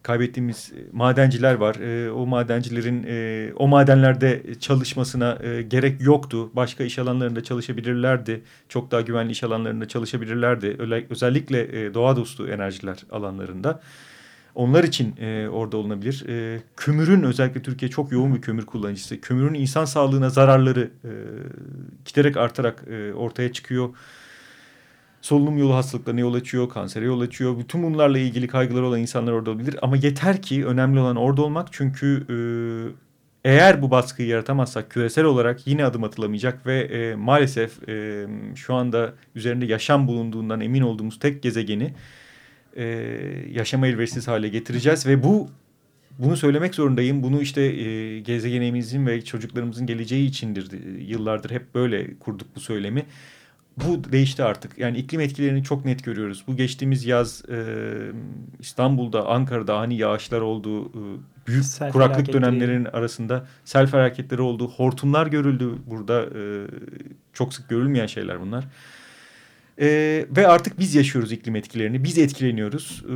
kaybettiğimiz 0.07 0.71
e, 0.71 0.79
madenciler 0.91 1.55
var. 1.55 1.75
E, 1.75 2.11
o 2.11 2.25
madencilerin 2.25 3.05
e, 3.07 3.53
o 3.55 3.67
madenlerde 3.67 4.43
çalışmasına 4.59 5.37
e, 5.43 5.61
gerek 5.61 6.01
yoktu. 6.01 6.49
Başka 6.53 6.83
iş 6.83 6.99
alanlarında 6.99 7.43
çalışabilirlerdi. 7.43 8.41
Çok 8.69 8.91
daha 8.91 9.01
güvenli 9.01 9.31
iş 9.31 9.43
alanlarında 9.43 9.87
çalışabilirlerdi. 9.87 10.75
Öyle, 10.79 11.05
özellikle 11.09 11.85
e, 11.85 11.93
doğa 11.93 12.15
dostu 12.15 12.47
enerjiler 12.47 12.97
alanlarında. 13.11 13.81
Onlar 14.55 14.83
için 14.83 15.15
e, 15.17 15.47
orada 15.47 15.77
olunabilir. 15.77 16.25
E, 16.29 16.61
kömürün 16.77 17.23
özellikle 17.23 17.61
Türkiye 17.61 17.91
çok 17.91 18.11
yoğun 18.11 18.35
bir 18.35 18.41
kömür 18.41 18.65
kullanıcısı. 18.65 19.21
Kömürün 19.21 19.53
insan 19.53 19.85
sağlığına 19.85 20.29
zararları 20.29 20.89
e, 21.03 21.11
giderek 22.05 22.37
artarak 22.37 22.83
e, 22.87 23.13
ortaya 23.13 23.53
çıkıyor. 23.53 23.89
Solunum 25.27 25.57
yolu 25.57 25.75
hastalıklarına 25.75 26.19
yol 26.19 26.33
açıyor, 26.33 26.69
kansere 26.69 27.05
yol 27.05 27.21
açıyor. 27.21 27.59
Bütün 27.59 27.83
bunlarla 27.83 28.17
ilgili 28.17 28.47
kaygıları 28.47 28.85
olan 28.85 28.99
insanlar 28.99 29.31
orada 29.31 29.51
olabilir. 29.51 29.75
Ama 29.81 29.97
yeter 29.97 30.41
ki 30.41 30.65
önemli 30.65 30.99
olan 30.99 31.15
orada 31.15 31.41
olmak. 31.41 31.67
Çünkü 31.71 32.25
e, 32.29 33.49
eğer 33.49 33.81
bu 33.81 33.91
baskıyı 33.91 34.27
yaratamazsak 34.27 34.91
küresel 34.91 35.25
olarak 35.25 35.67
yine 35.67 35.85
adım 35.85 36.03
atılamayacak 36.03 36.65
ve 36.65 36.79
e, 36.79 37.15
maalesef 37.15 37.89
e, 37.89 38.25
şu 38.55 38.73
anda 38.73 39.13
üzerinde 39.35 39.65
yaşam 39.65 40.07
bulunduğundan 40.07 40.61
emin 40.61 40.81
olduğumuz 40.81 41.19
tek 41.19 41.43
gezegeni 41.43 41.93
e, 42.75 42.85
yaşama 43.51 43.87
elverişsiz 43.87 44.27
hale 44.27 44.49
getireceğiz 44.49 45.07
ve 45.07 45.23
bu 45.23 45.49
bunu 46.19 46.37
söylemek 46.37 46.75
zorundayım. 46.75 47.23
Bunu 47.23 47.41
işte 47.41 47.61
e, 47.61 48.19
gezegenimizin 48.19 49.07
ve 49.07 49.25
çocuklarımızın 49.25 49.85
geleceği 49.85 50.27
içindir. 50.27 50.71
Yıllardır 50.99 51.51
hep 51.51 51.75
böyle 51.75 52.17
kurduk 52.19 52.47
bu 52.55 52.59
söylemi. 52.59 53.05
Bu 53.85 54.11
değişti 54.11 54.43
artık. 54.43 54.77
Yani 54.77 54.97
iklim 54.97 55.21
etkilerini 55.21 55.63
çok 55.63 55.85
net 55.85 56.03
görüyoruz. 56.03 56.43
Bu 56.47 56.55
geçtiğimiz 56.55 57.05
yaz 57.05 57.43
e, 57.49 57.57
İstanbul'da, 58.59 59.27
Ankara'da 59.27 59.79
hani 59.79 59.97
yağışlar 59.97 60.41
oldu. 60.41 60.85
E, 60.85 61.01
büyük 61.47 61.65
sel 61.65 61.91
kuraklık 61.91 62.33
dönemlerinin 62.33 62.85
arasında 62.85 63.47
sel 63.65 63.87
felaketleri 63.87 64.41
oldu. 64.41 64.71
Hortumlar 64.77 65.27
görüldü 65.27 65.69
burada. 65.85 66.21
E, 66.21 66.67
çok 67.33 67.53
sık 67.53 67.69
görülmeyen 67.69 68.07
şeyler 68.07 68.41
bunlar. 68.41 68.63
E, 69.81 69.87
ve 70.37 70.47
artık 70.47 70.79
biz 70.79 70.95
yaşıyoruz 70.95 71.31
iklim 71.31 71.55
etkilerini. 71.55 72.03
Biz 72.03 72.17
etkileniyoruz. 72.17 73.03
E, 73.05 73.13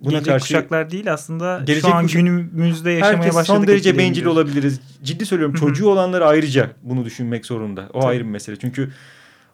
Buna 0.00 0.10
gelecek 0.10 0.32
karşı, 0.32 0.44
kuşaklar 0.44 0.90
değil 0.90 1.12
aslında 1.12 1.62
gelecek 1.66 1.90
şu 1.90 1.94
an 1.94 2.02
kuşak, 2.02 2.20
günümüzde 2.22 2.90
yaşamaya 2.90 3.16
herkes 3.16 3.34
başladık. 3.34 3.58
son 3.58 3.66
derece 3.66 3.98
bencil 3.98 4.24
olabiliriz. 4.24 4.80
Ciddi 5.02 5.26
söylüyorum 5.26 5.54
çocuğu 5.54 5.88
olanlar 5.88 6.20
ayrıca 6.20 6.70
bunu 6.82 7.04
düşünmek 7.04 7.46
zorunda. 7.46 7.88
O 7.92 8.00
Tabii. 8.00 8.10
ayrı 8.10 8.24
bir 8.24 8.30
mesele. 8.30 8.56
Çünkü 8.56 8.90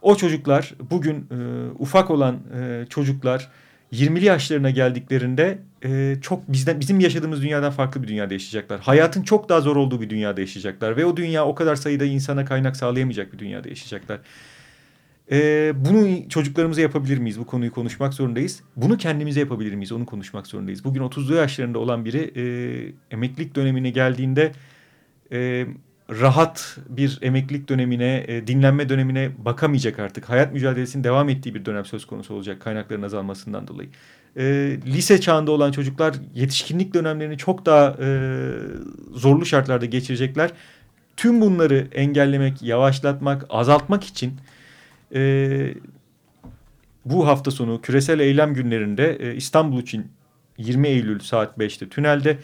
o 0.02 0.16
çocuklar 0.16 0.75
bugün 0.90 1.16
e, 1.16 1.71
ufak 1.78 2.11
olan 2.11 2.38
e, 2.61 2.87
çocuklar 2.88 3.49
20'li 3.92 4.25
yaşlarına 4.25 4.71
geldiklerinde 4.71 5.59
e, 5.85 6.16
çok 6.23 6.52
bizden 6.52 6.80
bizim 6.80 7.00
yaşadığımız 7.00 7.42
dünyadan 7.42 7.71
farklı 7.71 8.02
bir 8.02 8.09
dünyada 8.09 8.35
yaşayacaklar. 8.35 8.80
Hayatın 8.80 9.23
çok 9.23 9.49
daha 9.49 9.61
zor 9.61 9.76
olduğu 9.76 10.00
bir 10.00 10.11
dünyada 10.11 10.40
yaşayacaklar 10.40 10.97
ve 10.97 11.04
o 11.04 11.16
dünya 11.16 11.47
o 11.47 11.54
kadar 11.54 11.76
sayıda 11.76 12.04
insana 12.04 12.44
kaynak 12.44 12.76
sağlayamayacak 12.76 13.32
bir 13.32 13.38
dünyada 13.38 13.68
yaşayacaklar. 13.68 14.21
E, 15.30 15.73
bunu 15.76 16.28
çocuklarımıza 16.28 16.80
yapabilir 16.80 17.18
miyiz? 17.18 17.38
Bu 17.38 17.47
konuyu 17.47 17.73
konuşmak 17.73 18.14
zorundayız. 18.14 18.62
Bunu 18.76 18.97
kendimize 18.97 19.40
yapabilir 19.40 19.75
miyiz? 19.75 19.92
Onu 19.92 20.06
konuşmak 20.06 20.47
zorundayız. 20.47 20.85
Bugün 20.85 21.00
30'lu 21.00 21.35
yaşlarında 21.35 21.78
olan 21.78 22.04
biri 22.04 22.32
e, 22.37 22.44
emeklilik 23.11 23.54
dönemine 23.54 23.90
geldiğinde 23.90 24.52
e, 25.32 25.66
rahat 26.21 26.78
bir 26.88 27.19
emeklilik 27.23 27.69
dönemine, 27.69 28.25
e, 28.28 28.47
dinlenme 28.47 28.88
dönemine 28.88 29.31
bakamayacak 29.38 29.99
artık. 29.99 30.28
Hayat 30.28 30.52
mücadelesinin 30.52 31.04
devam 31.04 31.28
ettiği 31.28 31.54
bir 31.54 31.64
dönem 31.64 31.85
söz 31.85 32.04
konusu 32.04 32.35
olacak 32.35 32.61
kaynakların 32.61 33.02
azalmasından 33.02 33.69
dolayı. 33.69 33.88
E, 34.37 34.45
lise 34.87 35.21
çağında 35.21 35.50
olan 35.50 35.73
çocuklar 35.73 36.14
yetişkinlik 36.35 36.95
dönemlerini 36.95 37.38
çok 37.38 37.66
daha 37.66 37.97
e, 38.00 38.31
zorlu 39.12 39.47
şartlarda 39.47 39.87
geçirecekler. 39.87 40.50
Tüm 41.16 41.40
bunları 41.40 41.88
engellemek, 41.92 42.62
yavaşlatmak, 42.62 43.47
azaltmak 43.50 44.04
için 44.04 44.35
e, 45.14 45.75
bu 47.04 47.26
hafta 47.26 47.50
sonu 47.50 47.81
küresel 47.81 48.21
eylem 48.21 48.54
günlerinde 48.54 49.16
e, 49.21 49.35
İstanbul 49.35 49.83
için 49.83 50.07
20 50.59 50.88
Eylül 50.88 51.19
saat 51.19 51.59
5'te 51.59 51.88
tünelde 51.88 52.38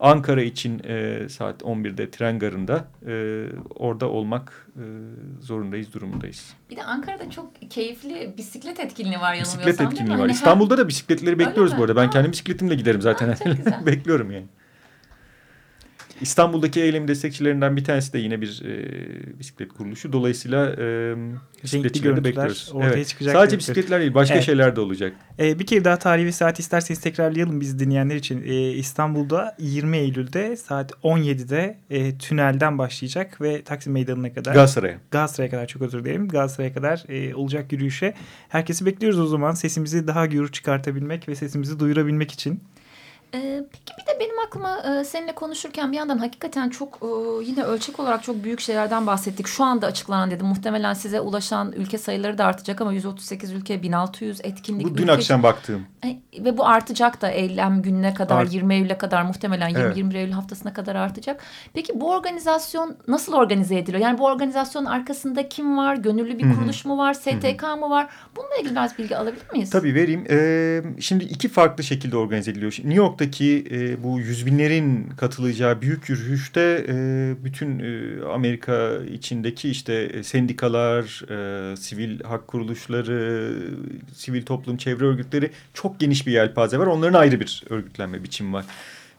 Ankara 0.00 0.42
için 0.42 0.82
e, 0.84 1.28
saat 1.28 1.62
11'de 1.62 2.10
tren 2.10 2.38
garında 2.38 2.84
e, 3.06 3.44
orada 3.74 4.08
olmak 4.08 4.68
e, 4.76 4.84
zorundayız, 5.40 5.94
durumundayız. 5.94 6.54
Bir 6.70 6.76
de 6.76 6.84
Ankara'da 6.84 7.30
çok 7.30 7.70
keyifli 7.70 8.34
bisiklet 8.38 8.80
etkinliği 8.80 9.20
var 9.20 9.34
yanılmıyorsam 9.34 9.66
Bisiklet 9.66 9.80
etkinliği 9.80 10.14
var. 10.14 10.20
Hani 10.20 10.32
İstanbul'da 10.32 10.78
da 10.78 10.88
bisikletleri 10.88 11.38
bekliyoruz 11.38 11.78
bu 11.78 11.82
arada. 11.82 11.96
Ben 11.96 12.04
ha. 12.04 12.10
kendi 12.10 12.32
bisikletimle 12.32 12.74
giderim 12.74 13.02
zaten. 13.02 13.28
Ha, 13.28 13.86
Bekliyorum 13.86 14.30
yani. 14.30 14.46
İstanbul'daki 16.20 16.80
eylemin 16.80 17.08
destekçilerinden 17.08 17.76
bir 17.76 17.84
tanesi 17.84 18.12
de 18.12 18.18
yine 18.18 18.40
bir 18.40 18.62
e, 18.64 19.38
bisiklet 19.38 19.72
kuruluşu. 19.72 20.12
Dolayısıyla 20.12 20.72
e, 20.78 21.14
bisikletçileri 21.62 22.16
de 22.16 22.24
bekliyoruz. 22.24 22.70
Ortaya 22.74 22.92
evet. 22.92 23.08
çıkacak 23.08 23.32
Sadece 23.32 23.58
bisikletler 23.58 24.00
değil 24.00 24.14
başka 24.14 24.34
evet. 24.34 24.44
şeyler 24.44 24.76
de 24.76 24.80
olacak. 24.80 25.12
E, 25.38 25.58
bir 25.58 25.66
kere 25.66 25.84
daha 25.84 25.98
tarihi 25.98 26.32
saat 26.32 26.60
isterseniz 26.60 27.00
tekrarlayalım 27.00 27.60
biz 27.60 27.78
dinleyenler 27.78 28.16
için. 28.16 28.42
E, 28.42 28.70
İstanbul'da 28.70 29.56
20 29.58 29.96
Eylül'de 29.96 30.56
saat 30.56 30.90
17'de 30.90 31.78
e, 31.90 32.18
tünelden 32.18 32.78
başlayacak 32.78 33.40
ve 33.40 33.62
Taksim 33.62 33.92
Meydanı'na 33.92 34.32
kadar. 34.32 34.54
Galatasaray'a. 34.54 34.98
Galatasaray'a 35.10 35.50
kadar 35.50 35.66
çok 35.66 35.82
özür 35.82 36.04
dilerim. 36.04 36.28
Galatasaray'a 36.28 36.72
kadar 36.74 37.04
e, 37.08 37.34
olacak 37.34 37.72
yürüyüşe. 37.72 38.14
Herkesi 38.48 38.86
bekliyoruz 38.86 39.20
o 39.20 39.26
zaman 39.26 39.52
sesimizi 39.52 40.06
daha 40.06 40.26
gür 40.26 40.52
çıkartabilmek 40.52 41.28
ve 41.28 41.34
sesimizi 41.34 41.80
duyurabilmek 41.80 42.32
için. 42.32 42.60
Ee, 43.34 43.64
peki 43.72 43.92
bir 44.00 44.06
de 44.06 44.20
benim 44.20 44.38
aklıma 44.46 44.78
e, 44.78 45.04
seninle 45.04 45.34
konuşurken 45.34 45.92
bir 45.92 45.96
yandan 45.96 46.18
hakikaten 46.18 46.70
çok 46.70 46.98
e, 47.02 47.06
yine 47.44 47.62
ölçek 47.62 48.00
olarak 48.00 48.22
çok 48.22 48.44
büyük 48.44 48.60
şeylerden 48.60 49.06
bahsettik. 49.06 49.46
Şu 49.46 49.64
anda 49.64 49.86
açıklanan 49.86 50.30
dedim. 50.30 50.46
Muhtemelen 50.46 50.94
size 50.94 51.20
ulaşan 51.20 51.72
ülke 51.72 51.98
sayıları 51.98 52.38
da 52.38 52.44
artacak 52.44 52.80
ama 52.80 52.92
138 52.92 53.52
ülke 53.52 53.82
1600 53.82 54.40
etkinlik. 54.44 54.86
Bu 54.86 54.96
dün 54.96 55.02
ülke, 55.02 55.12
akşam 55.12 55.42
baktığım. 55.42 55.86
E, 56.04 56.44
ve 56.44 56.58
bu 56.58 56.66
artacak 56.66 57.22
da 57.22 57.30
eylem 57.30 57.82
gününe 57.82 58.14
kadar 58.14 58.42
Art. 58.42 58.52
20 58.52 58.74
Eylül'e 58.74 58.98
kadar 58.98 59.22
muhtemelen 59.22 59.68
20, 59.68 59.80
evet. 59.80 59.96
20 59.96 60.14
Eylül 60.14 60.32
haftasına 60.32 60.72
kadar 60.72 60.94
artacak. 60.94 61.40
Peki 61.72 62.00
bu 62.00 62.10
organizasyon 62.10 62.96
nasıl 63.08 63.32
organize 63.32 63.78
ediliyor? 63.78 64.02
Yani 64.02 64.18
bu 64.18 64.24
organizasyonun 64.24 64.86
arkasında 64.86 65.48
kim 65.48 65.76
var? 65.76 65.96
Gönüllü 65.96 66.38
bir 66.38 66.54
kuruluş 66.54 66.84
mu 66.84 66.98
var? 66.98 67.14
STK 67.14 67.62
mı 67.62 67.90
var? 67.90 68.06
Bununla 68.36 68.56
ilgili 68.56 68.70
biraz 68.70 68.98
bilgi 68.98 69.16
alabilir 69.16 69.52
miyiz? 69.52 69.70
Tabii 69.70 69.94
vereyim. 69.94 70.24
Ee, 70.30 70.82
şimdi 71.00 71.24
iki 71.24 71.48
farklı 71.48 71.84
şekilde 71.84 72.16
organize 72.16 72.50
ediliyor. 72.50 72.72
New 72.72 72.94
York'ta 72.94 73.23
Amerika'daki 73.24 73.64
e, 73.70 74.02
bu 74.02 74.20
yüz 74.20 74.46
binlerin 74.46 75.08
katılacağı 75.16 75.80
büyük 75.80 76.08
yürüyüşte 76.08 76.86
e, 76.88 76.94
bütün 77.44 77.78
e, 77.78 78.24
Amerika 78.24 78.90
içindeki 79.12 79.70
işte 79.70 79.94
e, 79.94 80.22
sendikalar, 80.22 81.24
e, 81.30 81.76
sivil 81.76 82.22
hak 82.22 82.48
kuruluşları, 82.48 83.52
sivil 84.14 84.42
toplum 84.42 84.76
çevre 84.76 85.04
örgütleri 85.04 85.50
çok 85.74 86.00
geniş 86.00 86.26
bir 86.26 86.32
yelpaze 86.32 86.78
var. 86.78 86.86
Onların 86.86 87.18
ayrı 87.18 87.40
bir 87.40 87.64
örgütlenme 87.70 88.22
biçimi 88.22 88.52
var. 88.52 88.64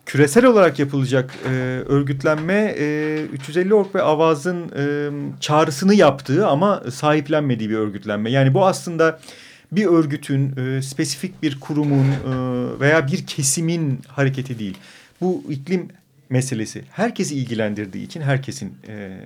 Küresel 0.06 0.46
olarak 0.46 0.80
yapılacak 0.80 1.36
e, 1.50 1.52
örgütlenme 1.88 2.76
e, 2.78 3.26
350 3.34 3.74
Ork 3.74 3.96
ve 3.96 4.02
Avaz'ın 4.02 4.72
e, 4.78 5.10
çağrısını 5.40 5.96
yaptığı 5.96 6.48
ama 6.48 6.84
sahiplenmediği 6.92 7.70
bir 7.70 7.76
örgütlenme. 7.76 8.32
Yani 8.32 8.54
bu 8.54 8.66
aslında 8.66 9.20
bir 9.72 9.86
örgütün, 9.86 10.58
e, 10.58 10.82
spesifik 10.82 11.44
bir 11.44 11.60
kurumun 11.60 12.06
e, 12.06 12.80
veya 12.80 13.08
bir 13.08 13.26
kesimin 13.26 14.00
hareketi 14.08 14.60
değil. 14.60 14.78
Bu 15.22 15.44
iklim 15.50 15.88
meselesi 16.30 16.84
herkesi 16.92 17.36
ilgilendirdiği 17.36 18.06
için 18.06 18.22
herkesin 18.22 18.78
e, 18.88 19.18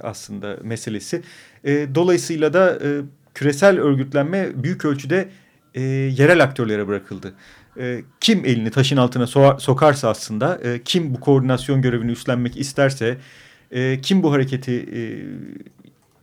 aslında 0.00 0.56
meselesi. 0.62 1.22
E, 1.64 1.88
dolayısıyla 1.94 2.52
da 2.52 2.78
e, 2.84 2.88
küresel 3.34 3.80
örgütlenme 3.80 4.62
büyük 4.62 4.84
ölçüde 4.84 5.28
e, 5.74 5.80
yerel 5.82 6.42
aktörlere 6.42 6.88
bırakıldı. 6.88 7.34
E, 7.80 8.02
kim 8.20 8.44
elini 8.44 8.70
taşın 8.70 8.96
altına 8.96 9.26
so 9.26 9.56
sokarsa 9.60 10.08
aslında, 10.08 10.60
e, 10.64 10.82
kim 10.84 11.14
bu 11.14 11.20
koordinasyon 11.20 11.82
görevini 11.82 12.10
üstlenmek 12.12 12.56
isterse, 12.56 13.18
e, 13.70 14.00
kim 14.00 14.22
bu 14.22 14.32
hareketi 14.32 14.72
e, 14.72 15.00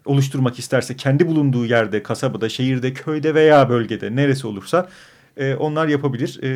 oluşturmak 0.06 0.60
isterse 0.60 0.96
kendi 0.96 1.28
bulunduğu 1.28 1.66
yerde, 1.66 2.04
kasabada, 2.04 2.50
şehirde, 2.50 2.94
köyde 2.94 3.36
veya 3.36 3.70
bölgede 3.70 4.16
neresi 4.16 4.48
olursa 4.48 4.90
e, 5.38 5.56
onlar 5.56 5.88
yapabilir. 5.88 6.40
E, 6.44 6.50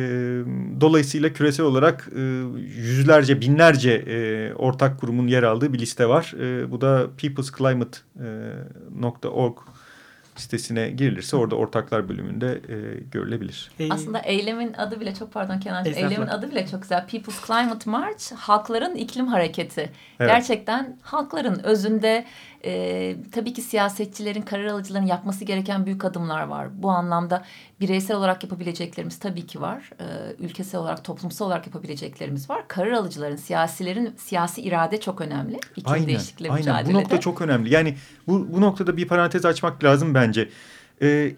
dolayısıyla 0.80 1.32
küresel 1.32 1.66
olarak 1.66 2.08
e, 2.16 2.20
yüzlerce, 2.76 3.40
binlerce 3.40 3.92
e, 3.92 4.54
ortak 4.54 5.00
kurumun 5.00 5.26
yer 5.26 5.42
aldığı 5.42 5.72
bir 5.72 5.78
liste 5.78 6.08
var. 6.08 6.34
E, 6.40 6.70
bu 6.70 6.80
da 6.80 7.06
peoplesclimate.org 7.16 9.58
sitesine 10.36 10.90
girilirse 10.90 11.36
orada 11.36 11.56
ortaklar 11.56 12.08
bölümünde 12.08 12.60
e, 12.68 12.76
görülebilir. 13.12 13.70
Aslında 13.90 14.18
eylemin 14.18 14.72
adı 14.72 15.00
bile 15.00 15.14
çok 15.14 15.32
pardon 15.32 15.60
Kenan. 15.60 15.84
Eylemin 15.84 16.26
adı 16.26 16.50
bile 16.50 16.66
çok 16.66 16.82
güzel. 16.82 17.06
People's 17.06 17.46
Climate 17.46 17.90
March 17.90 18.32
halkların 18.36 18.94
iklim 18.94 19.26
hareketi. 19.26 19.90
Evet. 20.20 20.30
Gerçekten 20.30 20.96
halkların 21.02 21.64
özünde 21.64 22.24
e, 22.64 23.16
tabii 23.32 23.52
ki 23.52 23.62
siyasetçilerin, 23.62 24.42
karar 24.42 24.64
alıcıların 24.64 25.06
yapması 25.06 25.44
gereken 25.44 25.86
büyük 25.86 26.04
adımlar 26.04 26.42
var. 26.42 26.82
Bu 26.82 26.90
anlamda 26.90 27.44
bireysel 27.80 28.16
olarak 28.16 28.42
yapabileceklerimiz 28.42 29.18
tabii 29.18 29.46
ki 29.46 29.60
var. 29.60 29.90
E, 30.00 30.04
ülkesel 30.38 30.80
olarak, 30.80 31.04
toplumsal 31.04 31.46
olarak 31.46 31.66
yapabileceklerimiz 31.66 32.50
var. 32.50 32.68
Karar 32.68 32.92
alıcıların, 32.92 33.36
siyasilerin 33.36 34.14
siyasi 34.16 34.62
irade 34.62 35.00
çok 35.00 35.20
önemli. 35.20 35.60
İklim 35.76 35.92
aynen, 35.92 36.06
değişikliği 36.06 36.50
aynen. 36.50 36.60
mücadelede. 36.60 36.94
Bu 36.94 36.98
nokta 36.98 37.20
çok 37.20 37.42
önemli. 37.42 37.74
Yani 37.74 37.96
bu, 38.26 38.52
bu 38.52 38.60
noktada 38.60 38.96
bir 38.96 39.08
parantez 39.08 39.44
açmak 39.44 39.84
lazım 39.84 40.14
bence. 40.14 40.48
E, 41.02 41.34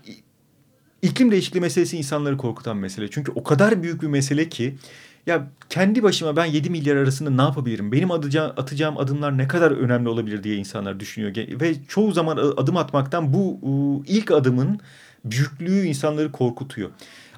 iklim 1.02 1.30
değişikliği 1.30 1.60
meselesi 1.60 1.98
insanları 1.98 2.36
korkutan 2.36 2.76
mesele. 2.76 3.10
Çünkü 3.10 3.32
o 3.34 3.42
kadar 3.42 3.82
büyük 3.82 4.02
bir 4.02 4.08
mesele 4.08 4.48
ki 4.48 4.76
ya 5.26 5.46
kendi 5.68 6.02
başıma 6.02 6.36
ben 6.36 6.44
7 6.44 6.70
milyar 6.70 6.96
arasında 6.96 7.30
ne 7.30 7.42
yapabilirim? 7.42 7.92
Benim 7.92 8.10
atacağım, 8.10 8.52
atacağım 8.56 8.98
adımlar 8.98 9.38
ne 9.38 9.48
kadar 9.48 9.70
önemli 9.70 10.08
olabilir 10.08 10.42
diye 10.42 10.56
insanlar 10.56 11.00
düşünüyor. 11.00 11.60
Ve 11.60 11.74
çoğu 11.88 12.12
zaman 12.12 12.36
adım 12.36 12.76
atmaktan 12.76 13.32
bu 13.32 13.60
ilk 14.06 14.30
adımın 14.30 14.80
büyüklüğü 15.24 15.84
insanları 15.84 16.32
korkutuyor. 16.32 16.90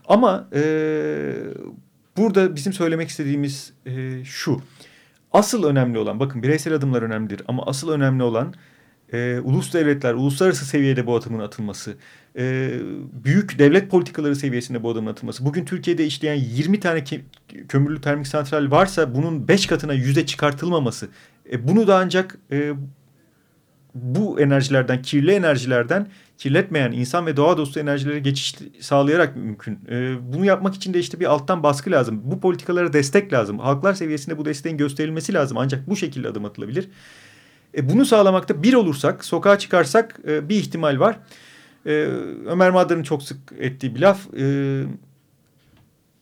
Ama 0.09 0.49
e, 0.55 0.62
burada 2.17 2.57
bizim 2.57 2.73
söylemek 2.73 3.09
istediğimiz 3.09 3.73
e, 3.87 4.25
şu. 4.25 4.62
Asıl 5.33 5.65
önemli 5.65 5.99
olan 5.99 6.21
bakın 6.21 6.43
bireysel 6.43 6.75
adımlar 6.75 7.03
önemlidir 7.03 7.43
ama 7.49 7.67
asıl 7.67 7.91
önemli 7.91 8.23
olan 8.23 8.55
e, 9.12 9.41
ulus 9.41 9.75
devletler, 9.75 10.15
uluslararası 10.15 10.65
seviyede 10.65 11.07
bu 11.07 11.17
adımın 11.17 11.39
atılması, 11.39 11.97
e, 12.39 12.79
büyük 13.25 13.59
devlet 13.59 13.91
politikaları 13.91 14.37
seviyesinde 14.37 14.83
bu 14.83 14.91
adımın 14.91 15.11
atılması. 15.11 15.45
Bugün 15.45 15.65
Türkiye'de 15.65 16.07
işleyen 16.07 16.35
20 16.35 16.81
tane 16.81 17.05
kömürlü 17.69 18.01
termik 18.01 18.27
santral 18.27 18.71
varsa 18.71 19.15
bunun 19.15 19.49
5 19.49 19.67
katına 19.67 19.93
yüze 19.93 20.27
çıkartılmaması. 20.27 21.09
E, 21.53 21.69
bunu 21.69 21.87
da 21.87 21.97
ancak 21.97 22.39
e, 22.53 22.73
bu 23.95 24.41
enerjilerden, 24.41 25.03
kirli 25.03 25.31
enerjilerden 25.31 26.07
kirletmeyen 26.39 26.93
insan 26.93 27.27
ve 27.27 27.37
doğa 27.37 27.57
dostu 27.57 27.81
enerjilere 27.81 28.19
geçiş 28.19 28.55
sağlayarak 28.81 29.37
mümkün. 29.37 29.79
E, 29.91 30.15
bunu 30.33 30.45
yapmak 30.45 30.75
için 30.75 30.95
de 30.95 30.99
işte 30.99 31.21
bir 31.21 31.27
alttan 31.27 31.62
baskı 31.62 31.91
lazım. 31.91 32.21
Bu 32.25 32.41
politikalara 32.41 32.93
destek 32.93 33.33
lazım. 33.33 33.59
Halklar 33.59 33.95
seviyesinde 33.95 34.39
bu 34.39 34.45
desteğin 34.45 34.77
gösterilmesi 34.77 35.35
lazım. 35.35 35.59
Ancak 35.59 35.91
bu 35.91 35.97
şekilde 35.97 36.29
adım 36.29 36.45
atılabilir. 36.45 36.89
E, 37.77 37.89
bunu 37.89 38.05
sağlamakta 38.07 38.62
bir 38.62 38.75
olursak, 38.75 39.25
sokağa 39.25 39.59
çıkarsak 39.59 40.21
e, 40.29 40.49
bir 40.49 40.57
ihtimal 40.57 41.01
var. 41.01 41.19
E, 41.87 41.91
Ömer 42.47 42.71
Madra'nın 42.71 43.03
çok 43.03 43.23
sık 43.23 43.39
ettiği 43.59 43.95
bir 43.95 44.01
laf. 44.01 44.35
E, 44.35 44.85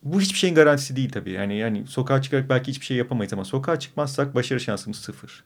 bu 0.02 0.20
hiçbir 0.20 0.38
şeyin 0.38 0.54
garantisi 0.54 0.96
değil 0.96 1.10
tabii. 1.10 1.30
Yani 1.30 1.56
yani 1.56 1.86
sokağa 1.86 2.22
çıkarak 2.22 2.48
belki 2.48 2.70
hiçbir 2.70 2.86
şey 2.86 2.96
yapamayız 2.96 3.32
ama 3.32 3.44
sokağa 3.44 3.78
çıkmazsak 3.78 4.34
başarı 4.34 4.60
şansımız 4.60 4.98
sıfır 4.98 5.44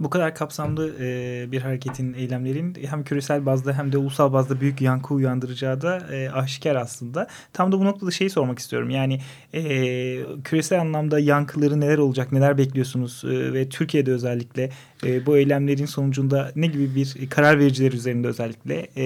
bu 0.00 0.10
kadar 0.10 0.34
kapsamlı 0.34 0.94
e, 1.00 1.52
bir 1.52 1.62
hareketin, 1.62 2.14
eylemlerin 2.14 2.74
hem 2.90 3.04
küresel 3.04 3.46
bazda 3.46 3.72
hem 3.72 3.92
de 3.92 3.98
ulusal 3.98 4.32
bazda 4.32 4.60
büyük 4.60 4.80
yankı 4.80 5.14
uyandıracağı 5.14 5.82
da 5.82 5.98
e, 6.12 6.30
aşikar 6.30 6.76
aslında. 6.76 7.26
Tam 7.52 7.72
da 7.72 7.80
bu 7.80 7.84
noktada 7.84 8.10
şeyi 8.10 8.30
sormak 8.30 8.58
istiyorum. 8.58 8.90
Yani 8.90 9.20
e, 9.54 9.62
küresel 10.44 10.80
anlamda 10.80 11.18
yankıları 11.18 11.80
neler 11.80 11.98
olacak, 11.98 12.32
neler 12.32 12.58
bekliyorsunuz 12.58 13.24
e, 13.24 13.52
ve 13.52 13.68
Türkiye'de 13.68 14.12
özellikle 14.12 14.70
e, 15.04 15.26
bu 15.26 15.36
eylemlerin 15.36 15.86
sonucunda 15.86 16.52
ne 16.56 16.66
gibi 16.66 16.94
bir 16.94 17.30
karar 17.30 17.58
vericiler 17.58 17.92
üzerinde 17.92 18.28
özellikle 18.28 18.88
e, 18.96 19.04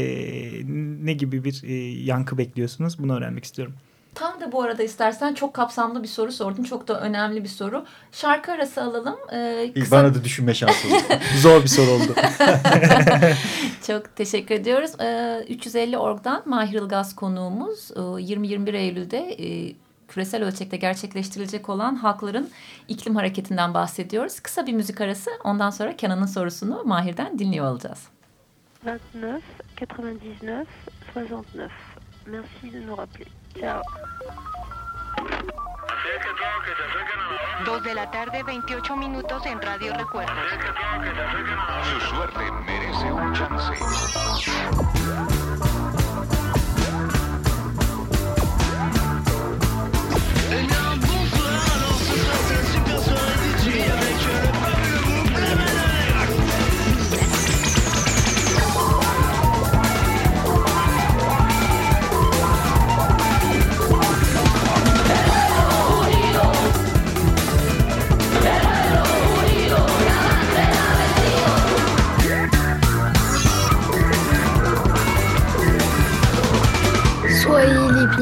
ne 1.05 1.13
gibi 1.13 1.45
bir 1.45 1.63
e, 1.65 1.75
yankı 2.05 2.39
bekliyorsunuz? 2.39 2.99
Bunu 2.99 3.17
öğrenmek 3.17 3.45
istiyorum. 3.45 3.75
Tam 4.15 4.41
da 4.41 4.53
bu 4.53 4.63
arada 4.63 4.83
istersen 4.83 5.35
çok 5.35 5.55
kapsamlı 5.55 6.03
bir 6.03 6.09
soru 6.09 6.33
sordun. 6.33 6.63
Çok 6.63 6.89
da 6.89 7.01
önemli 7.01 7.45
bir 7.45 7.49
soru. 7.49 7.85
Şarkı 8.13 8.53
arası 8.53 8.83
alalım. 8.83 9.17
Ee, 9.33 9.73
kısa... 9.75 9.97
Bana 9.97 10.15
da 10.15 10.25
düşünme 10.25 10.55
şansı 10.55 10.89
oldu. 10.89 10.97
Zor 11.41 11.63
bir 11.63 11.69
soru 11.69 11.91
oldu. 11.91 12.15
çok 13.87 14.17
teşekkür 14.17 14.55
ediyoruz. 14.55 15.01
Ee, 15.01 15.45
350 15.49 15.99
Org'dan 15.99 16.43
Mahir 16.45 16.83
Ilgaz 16.83 17.17
konuğumuz. 17.17 17.91
Ee, 17.91 18.01
20-21 18.01 18.77
Eylül'de 18.77 19.19
e, 19.19 19.75
küresel 20.09 20.45
ölçekte 20.45 20.77
gerçekleştirilecek 20.77 21.69
olan 21.69 21.95
halkların 21.95 22.51
iklim 22.89 23.17
hareketinden 23.17 23.75
bahsediyoruz. 23.75 24.41
Kısa 24.41 24.67
bir 24.67 24.73
müzik 24.73 25.01
arası. 25.01 25.31
Ondan 25.45 25.71
sonra 25.71 25.97
Kenan'ın 25.97 26.27
sorusunu 26.27 26.83
Mahir'den 26.85 27.39
dinliyor 27.39 27.67
olacağız. 27.67 28.09
29, 28.85 30.63
99, 31.15 31.33
69. 31.33 31.71
Merci 32.27 32.73
de 32.73 32.87
nous 32.87 32.99
rappeler. 32.99 33.42
Chao. 33.59 33.83
Dos 37.65 37.83
de 37.83 37.95
la 37.95 38.11
tarde, 38.11 38.43
28 38.43 38.97
minutos 38.97 39.47
en 39.47 39.61
Radio 39.61 39.95
Recuerdos. 39.95 40.37
Su 41.85 42.01
suerte 42.01 42.51
merece 42.67 43.13
un 43.13 43.33
chance. 43.33 45.42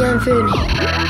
Bienvenue. 0.00 1.09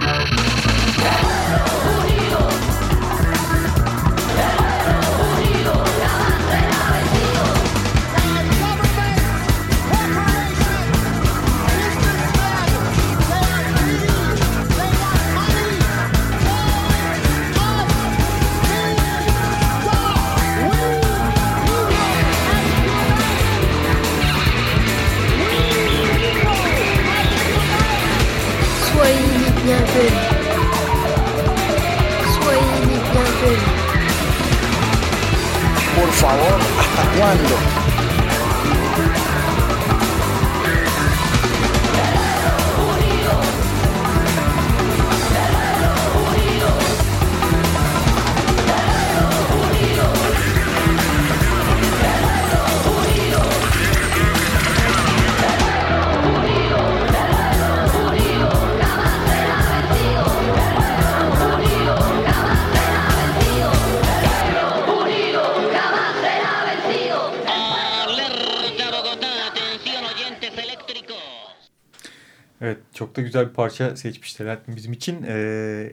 Çok 73.01 73.17
da 73.17 73.21
güzel 73.21 73.49
bir 73.49 73.53
parça 73.53 73.97
seçmişler 73.97 74.59
bizim 74.69 74.93
için. 74.93 75.23
E, 75.23 75.33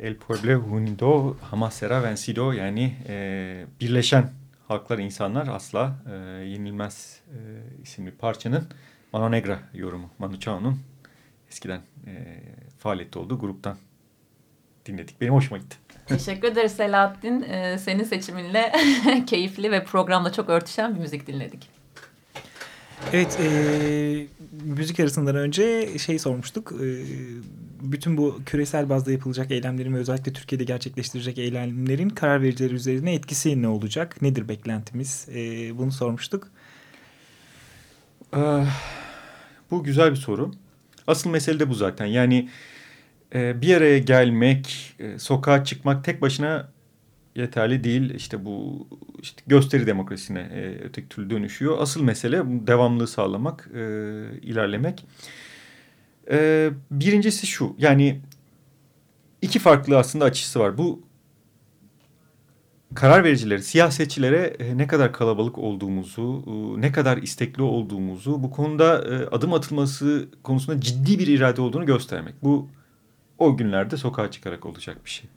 El 0.01 0.15
Pueblo 0.15 0.75
Unido 0.75 1.35
Jamás 1.51 1.71
Será 1.71 2.03
Vencido 2.03 2.51
yani 2.51 2.95
e, 3.07 3.65
birleşen 3.81 4.29
halklar, 4.67 4.97
insanlar 4.97 5.47
asla 5.47 5.95
e, 6.11 6.15
yenilmez 6.45 7.19
e, 7.27 7.37
isimli 7.83 8.11
parçanın 8.11 8.67
Mano 9.13 9.31
Negra 9.31 9.59
yorumu. 9.73 10.09
Manu 10.19 10.39
Chao'nun 10.39 10.79
eskiden 11.51 11.81
e, 12.07 12.41
faaliyette 12.79 13.19
olduğu 13.19 13.39
gruptan 13.39 13.77
dinledik. 14.85 15.21
Benim 15.21 15.33
hoşuma 15.33 15.57
gitti. 15.57 15.77
Teşekkür 16.05 16.47
ederiz 16.47 16.71
Selahattin. 16.71 17.41
Ee, 17.41 17.77
senin 17.77 18.03
seçiminle 18.03 18.71
keyifli 19.27 19.71
ve 19.71 19.83
programla 19.83 20.31
çok 20.31 20.49
örtüşen 20.49 20.95
bir 20.95 20.99
müzik 20.99 21.27
dinledik. 21.27 21.76
Evet, 23.13 23.39
e, 23.41 24.27
müzik 24.63 24.99
arasından 24.99 25.35
önce 25.35 25.97
şey 25.97 26.19
sormuştuk. 26.19 26.71
E, 26.71 26.87
bütün 27.81 28.17
bu 28.17 28.39
küresel 28.45 28.89
bazda 28.89 29.11
yapılacak 29.11 29.51
eylemlerin 29.51 29.93
ve 29.93 29.97
özellikle 29.97 30.33
Türkiye'de 30.33 30.63
gerçekleştirecek 30.63 31.37
eylemlerin 31.37 32.09
karar 32.09 32.41
vericileri 32.41 32.73
üzerine 32.73 33.13
etkisi 33.13 33.61
ne 33.61 33.67
olacak? 33.67 34.21
Nedir 34.21 34.49
beklentimiz? 34.49 35.27
E, 35.35 35.77
bunu 35.77 35.91
sormuştuk. 35.91 36.51
Ee, 38.35 38.63
bu 39.71 39.83
güzel 39.83 40.11
bir 40.11 40.15
soru. 40.15 40.51
Asıl 41.07 41.29
mesele 41.29 41.59
de 41.59 41.69
bu 41.69 41.73
zaten. 41.73 42.05
Yani 42.05 42.49
e, 43.35 43.61
bir 43.61 43.75
araya 43.75 43.99
gelmek, 43.99 44.95
e, 44.99 45.19
sokağa 45.19 45.63
çıkmak 45.63 46.03
tek 46.03 46.21
başına 46.21 46.69
yeterli 47.37 47.83
değil. 47.83 48.13
İşte 48.13 48.45
bu 48.45 48.87
işte 49.21 49.41
gösteri 49.47 49.87
demokrasisine 49.87 50.39
e, 50.39 50.83
öteki 50.83 51.09
türlü 51.09 51.29
dönüşüyor. 51.29 51.77
Asıl 51.79 52.03
mesele 52.03 52.43
devamlılığı 52.45 53.07
sağlamak, 53.07 53.69
e, 53.73 53.79
ilerlemek. 54.41 55.05
E, 56.31 56.69
birincisi 56.91 57.47
şu 57.47 57.75
yani 57.77 58.21
iki 59.41 59.59
farklı 59.59 59.97
aslında 59.97 60.25
açısı 60.25 60.59
var. 60.59 60.77
Bu 60.77 61.07
karar 62.95 63.23
vericilere, 63.23 63.61
siyasetçilere 63.61 64.55
e, 64.59 64.77
ne 64.77 64.87
kadar 64.87 65.13
kalabalık 65.13 65.57
olduğumuzu, 65.57 66.43
e, 66.47 66.81
ne 66.81 66.91
kadar 66.91 67.17
istekli 67.17 67.63
olduğumuzu, 67.63 68.43
bu 68.43 68.51
konuda 68.51 69.01
e, 69.01 69.27
adım 69.27 69.53
atılması 69.53 70.29
konusunda 70.43 70.81
ciddi 70.81 71.19
bir 71.19 71.27
irade 71.27 71.61
olduğunu 71.61 71.85
göstermek. 71.85 72.43
Bu 72.43 72.69
o 73.37 73.57
günlerde 73.57 73.97
sokağa 73.97 74.31
çıkarak 74.31 74.65
olacak 74.65 74.97
bir 75.05 75.09
şey. 75.09 75.29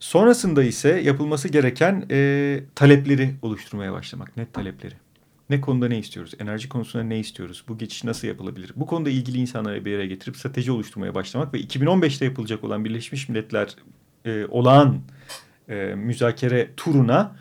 Sonrasında 0.00 0.64
ise 0.64 0.88
yapılması 0.88 1.48
gereken 1.48 2.04
e, 2.10 2.60
talepleri 2.74 3.34
oluşturmaya 3.42 3.92
başlamak, 3.92 4.36
net 4.36 4.54
talepleri. 4.54 4.94
Ne 5.50 5.60
konuda 5.60 5.88
ne 5.88 5.98
istiyoruz? 5.98 6.34
Enerji 6.38 6.68
konusunda 6.68 7.04
ne 7.04 7.18
istiyoruz? 7.18 7.64
Bu 7.68 7.78
geçiş 7.78 8.04
nasıl 8.04 8.28
yapılabilir? 8.28 8.72
Bu 8.76 8.86
konuda 8.86 9.10
ilgili 9.10 9.38
insanları 9.38 9.84
bir 9.84 9.90
yere 9.90 10.06
getirip 10.06 10.36
strateji 10.36 10.72
oluşturmaya 10.72 11.14
başlamak 11.14 11.54
ve 11.54 11.60
2015'te 11.60 12.24
yapılacak 12.24 12.64
olan 12.64 12.84
Birleşmiş 12.84 13.28
Milletler 13.28 13.76
e, 14.24 14.46
olağan 14.46 15.00
e, 15.68 15.74
müzakere 15.96 16.70
turuna 16.76 17.36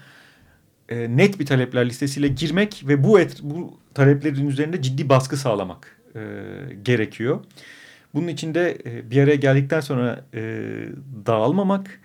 e, 0.89 1.17
net 1.17 1.39
bir 1.39 1.45
talepler 1.45 1.86
listesiyle 1.86 2.28
girmek 2.28 2.84
ve 2.88 3.04
bu 3.04 3.19
et, 3.19 3.39
bu 3.43 3.78
taleplerin 3.93 4.48
üzerinde 4.48 4.82
ciddi 4.82 5.10
baskı 5.10 5.38
sağlamak 5.38 6.02
e, 6.15 6.19
gerekiyor. 6.84 7.39
Bunun 8.13 8.28
için 8.28 8.54
de 8.54 8.78
e, 8.86 9.12
bir 9.12 9.24
araya 9.24 9.36
geldikten 9.36 9.80
sonra 9.80 10.26
e, 10.34 10.41
dağılmamak, 11.26 12.00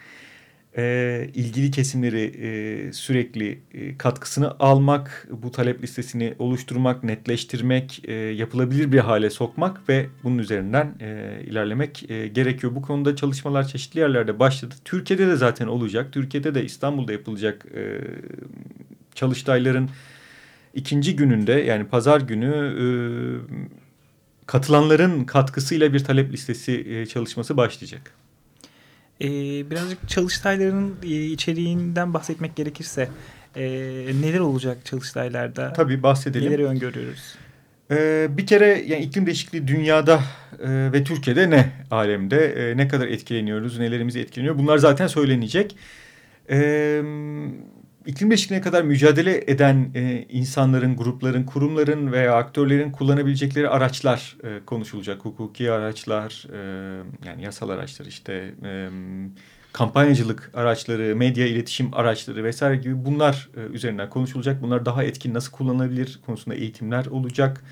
e, 0.77 1.31
ilgili 1.35 1.71
kesimleri 1.71 2.23
e, 2.23 2.93
sürekli 2.93 3.59
e, 3.75 3.99
katkısını 3.99 4.57
almak, 4.59 5.29
bu 5.31 5.51
talep 5.51 5.83
listesini 5.83 6.35
oluşturmak, 6.39 7.05
netleştirmek, 7.05 8.03
e, 8.05 8.13
yapılabilir 8.13 8.93
bir 8.93 8.99
hale 8.99 9.31
sokmak 9.31 9.89
ve 9.89 10.07
bunun 10.23 10.39
üzerinden 10.39 10.95
e, 11.01 11.41
ilerlemek 11.47 12.11
e, 12.11 12.29
gerekiyor. 12.29 12.75
Bu 12.75 12.83
konuda 12.83 13.17
çalışmalar 13.17 13.69
çeşitli 13.69 14.01
yerlerde 14.01 14.39
başladı. 14.39 14.75
Türkiye'de 14.85 15.27
de 15.27 15.37
zaten 15.37 15.67
olacak. 15.67 16.13
Türkiye'de 16.13 16.55
de 16.55 16.65
İstanbul'da 16.65 17.13
yapılacak 17.13 17.67
e, 17.75 18.01
çalıştayların 19.15 19.91
ikinci 20.75 21.17
gününde 21.17 21.53
yani 21.53 21.85
pazar 21.85 22.21
günü 22.21 22.55
e, 22.81 22.87
katılanların 24.47 25.25
katkısıyla 25.25 25.93
bir 25.93 26.05
talep 26.05 26.33
listesi 26.33 26.73
e, 26.73 27.07
çalışması 27.07 27.57
başlayacak. 27.57 28.24
Ee, 29.21 29.27
birazcık 29.71 30.09
çalıştayların 30.09 30.97
e, 31.03 31.09
içeriğinden 31.09 32.15
bahsetmek 32.15 32.57
gerekirse 32.57 33.09
e, 33.57 33.63
neler 34.23 34.39
olacak 34.39 34.79
çalıştaylarda? 34.85 35.73
Tabii 35.73 36.03
bahsedelim. 36.03 36.51
Neleri 36.51 36.65
öngörüyoruz? 36.65 37.35
Ee, 37.91 38.29
bir 38.31 38.47
kere 38.47 38.85
yani 38.87 39.03
iklim 39.03 39.27
değişikliği 39.27 39.69
dünyada 39.69 40.21
e, 40.65 40.93
ve 40.93 41.05
Türkiye'de 41.05 41.51
ne 41.51 41.71
alemde 41.91 42.71
e, 42.71 42.77
ne 42.77 42.89
kadar 42.89 43.09
etkileniyoruz, 43.09 43.79
nelerimizi 43.79 44.21
etkileniyor 44.21 44.59
bunlar 44.59 44.79
zaten 44.79 45.07
söylenecek. 45.07 45.77
Ee, 46.51 47.03
iklim 48.07 48.31
değişikliğine 48.31 48.65
kadar 48.65 48.83
mücadele 48.83 49.45
eden 49.47 49.91
e, 49.95 50.27
insanların, 50.29 50.97
grupların, 50.97 51.45
kurumların 51.45 52.13
veya 52.13 52.35
aktörlerin 52.35 52.91
kullanabilecekleri 52.93 53.69
araçlar 53.69 54.37
e, 54.45 54.65
konuşulacak. 54.67 55.25
Hukuki 55.25 55.71
araçlar, 55.71 56.47
e, 56.53 56.59
yani 57.27 57.43
yasal 57.43 57.69
araçlar 57.69 58.07
işte, 58.07 58.55
e, 58.65 58.89
kampanyacılık 59.73 60.51
araçları, 60.55 61.17
medya 61.17 61.47
iletişim 61.47 61.95
araçları 61.95 62.45
vesaire 62.45 62.77
gibi 62.77 63.05
bunlar 63.05 63.49
e, 63.57 63.61
üzerinden 63.61 64.11
konuşulacak. 64.11 64.63
Bunlar 64.63 64.87
daha 64.87 65.05
etkin 65.05 65.35
nasıl 65.35 65.53
kullanılabilir 65.53 66.21
konusunda 66.27 66.57
eğitimler 66.57 67.07
olacak 67.07 67.65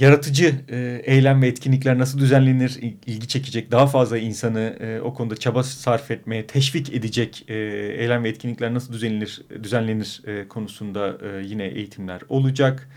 yaratıcı 0.00 0.54
e, 0.68 1.02
eylem 1.04 1.42
ve 1.42 1.48
etkinlikler 1.48 1.98
nasıl 1.98 2.18
düzenlenir, 2.18 2.78
ilgi 3.06 3.28
çekecek, 3.28 3.70
daha 3.70 3.86
fazla 3.86 4.18
insanı 4.18 4.76
e, 4.80 5.00
o 5.00 5.14
konuda 5.14 5.36
çaba 5.36 5.62
sarf 5.62 6.10
etmeye 6.10 6.46
teşvik 6.46 6.94
edecek 6.94 7.44
e, 7.48 7.54
eylem 7.98 8.24
ve 8.24 8.28
etkinlikler 8.28 8.74
nasıl 8.74 8.92
düzenlenir, 8.92 9.42
düzenlenir 9.62 10.22
konusunda 10.48 11.18
yine 11.44 11.66
eğitimler 11.66 12.20
olacak. 12.28 12.88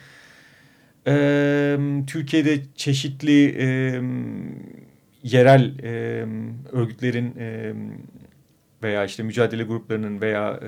Türkiye'de 2.08 2.60
çeşitli 2.76 3.56
yerel 5.24 5.72
örgütlerin 6.72 7.36
veya 8.84 9.06
işte 9.06 9.24
mücadele 9.24 9.64
gruplarının 9.64 10.22
veya 10.22 10.60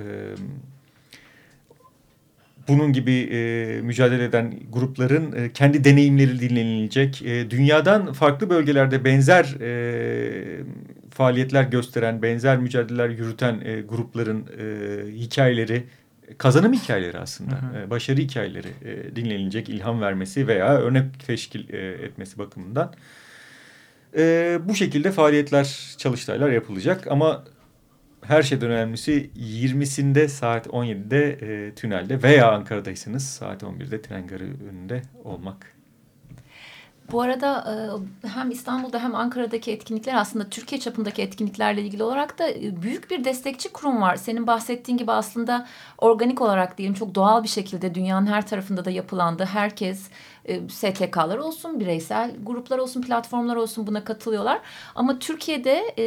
bunun 2.67 2.93
gibi 2.93 3.11
e, 3.11 3.81
mücadele 3.81 4.23
eden 4.23 4.59
grupların 4.69 5.31
e, 5.31 5.53
kendi 5.53 5.83
deneyimleri 5.83 6.39
dinlenilecek. 6.39 7.21
E, 7.21 7.51
dünyadan 7.51 8.13
farklı 8.13 8.49
bölgelerde 8.49 9.05
benzer 9.05 9.43
e, 9.61 10.65
faaliyetler 11.11 11.63
gösteren, 11.63 12.21
benzer 12.21 12.57
mücadeleler 12.57 13.09
yürüten 13.09 13.61
e, 13.65 13.81
grupların 13.81 14.45
e, 14.59 15.11
hikayeleri, 15.11 15.83
kazanım 16.37 16.73
hikayeleri 16.73 17.17
aslında, 17.17 17.51
hı 17.51 17.79
hı. 17.79 17.85
E, 17.85 17.89
başarı 17.89 18.21
hikayeleri 18.21 18.67
e, 18.85 19.15
dinlenilecek, 19.15 19.69
ilham 19.69 20.01
vermesi 20.01 20.47
veya 20.47 20.77
örnek 20.77 21.27
teşkil 21.27 21.73
e, 21.73 21.77
etmesi 21.77 22.37
bakımından. 22.37 22.93
E, 24.17 24.57
bu 24.63 24.75
şekilde 24.75 25.11
faaliyetler, 25.11 25.95
çalıştaylar 25.97 26.49
yapılacak 26.49 27.07
ama 27.07 27.43
her 28.27 28.43
şeyden 28.43 28.69
önemlisi 28.69 29.29
20'sinde 29.39 30.27
saat 30.27 30.67
17'de 30.67 31.29
e, 31.31 31.75
tünelde 31.75 32.23
veya 32.23 32.51
Ankara'daysanız 32.51 33.25
saat 33.29 33.63
11'de 33.63 34.01
tren 34.01 34.27
garı 34.27 34.43
önünde 34.43 35.01
olmak. 35.23 35.77
Bu 37.11 37.21
arada 37.21 37.63
e, 38.23 38.27
hem 38.27 38.51
İstanbul'da 38.51 39.03
hem 39.03 39.15
Ankara'daki 39.15 39.71
etkinlikler 39.71 40.15
aslında 40.15 40.49
Türkiye 40.49 40.81
çapındaki 40.81 41.21
etkinliklerle 41.21 41.81
ilgili 41.81 42.03
olarak 42.03 42.39
da 42.39 42.49
e, 42.49 42.81
büyük 42.81 43.11
bir 43.11 43.23
destekçi 43.23 43.69
kurum 43.69 44.01
var. 44.01 44.15
Senin 44.15 44.47
bahsettiğin 44.47 44.97
gibi 44.97 45.11
aslında 45.11 45.67
organik 45.97 46.41
olarak 46.41 46.77
diyelim 46.77 46.95
çok 46.95 47.15
doğal 47.15 47.43
bir 47.43 47.47
şekilde 47.47 47.95
dünyanın 47.95 48.25
her 48.25 48.47
tarafında 48.47 48.85
da 48.85 48.91
yapılandı. 48.91 49.45
Herkes 49.45 50.09
e, 50.45 50.69
STK'lar 50.69 51.37
olsun, 51.37 51.79
bireysel 51.79 52.35
gruplar 52.43 52.77
olsun, 52.77 53.01
platformlar 53.01 53.55
olsun 53.55 53.87
buna 53.87 54.03
katılıyorlar. 54.03 54.59
Ama 54.95 55.19
Türkiye'de 55.19 55.93
e, 55.97 56.05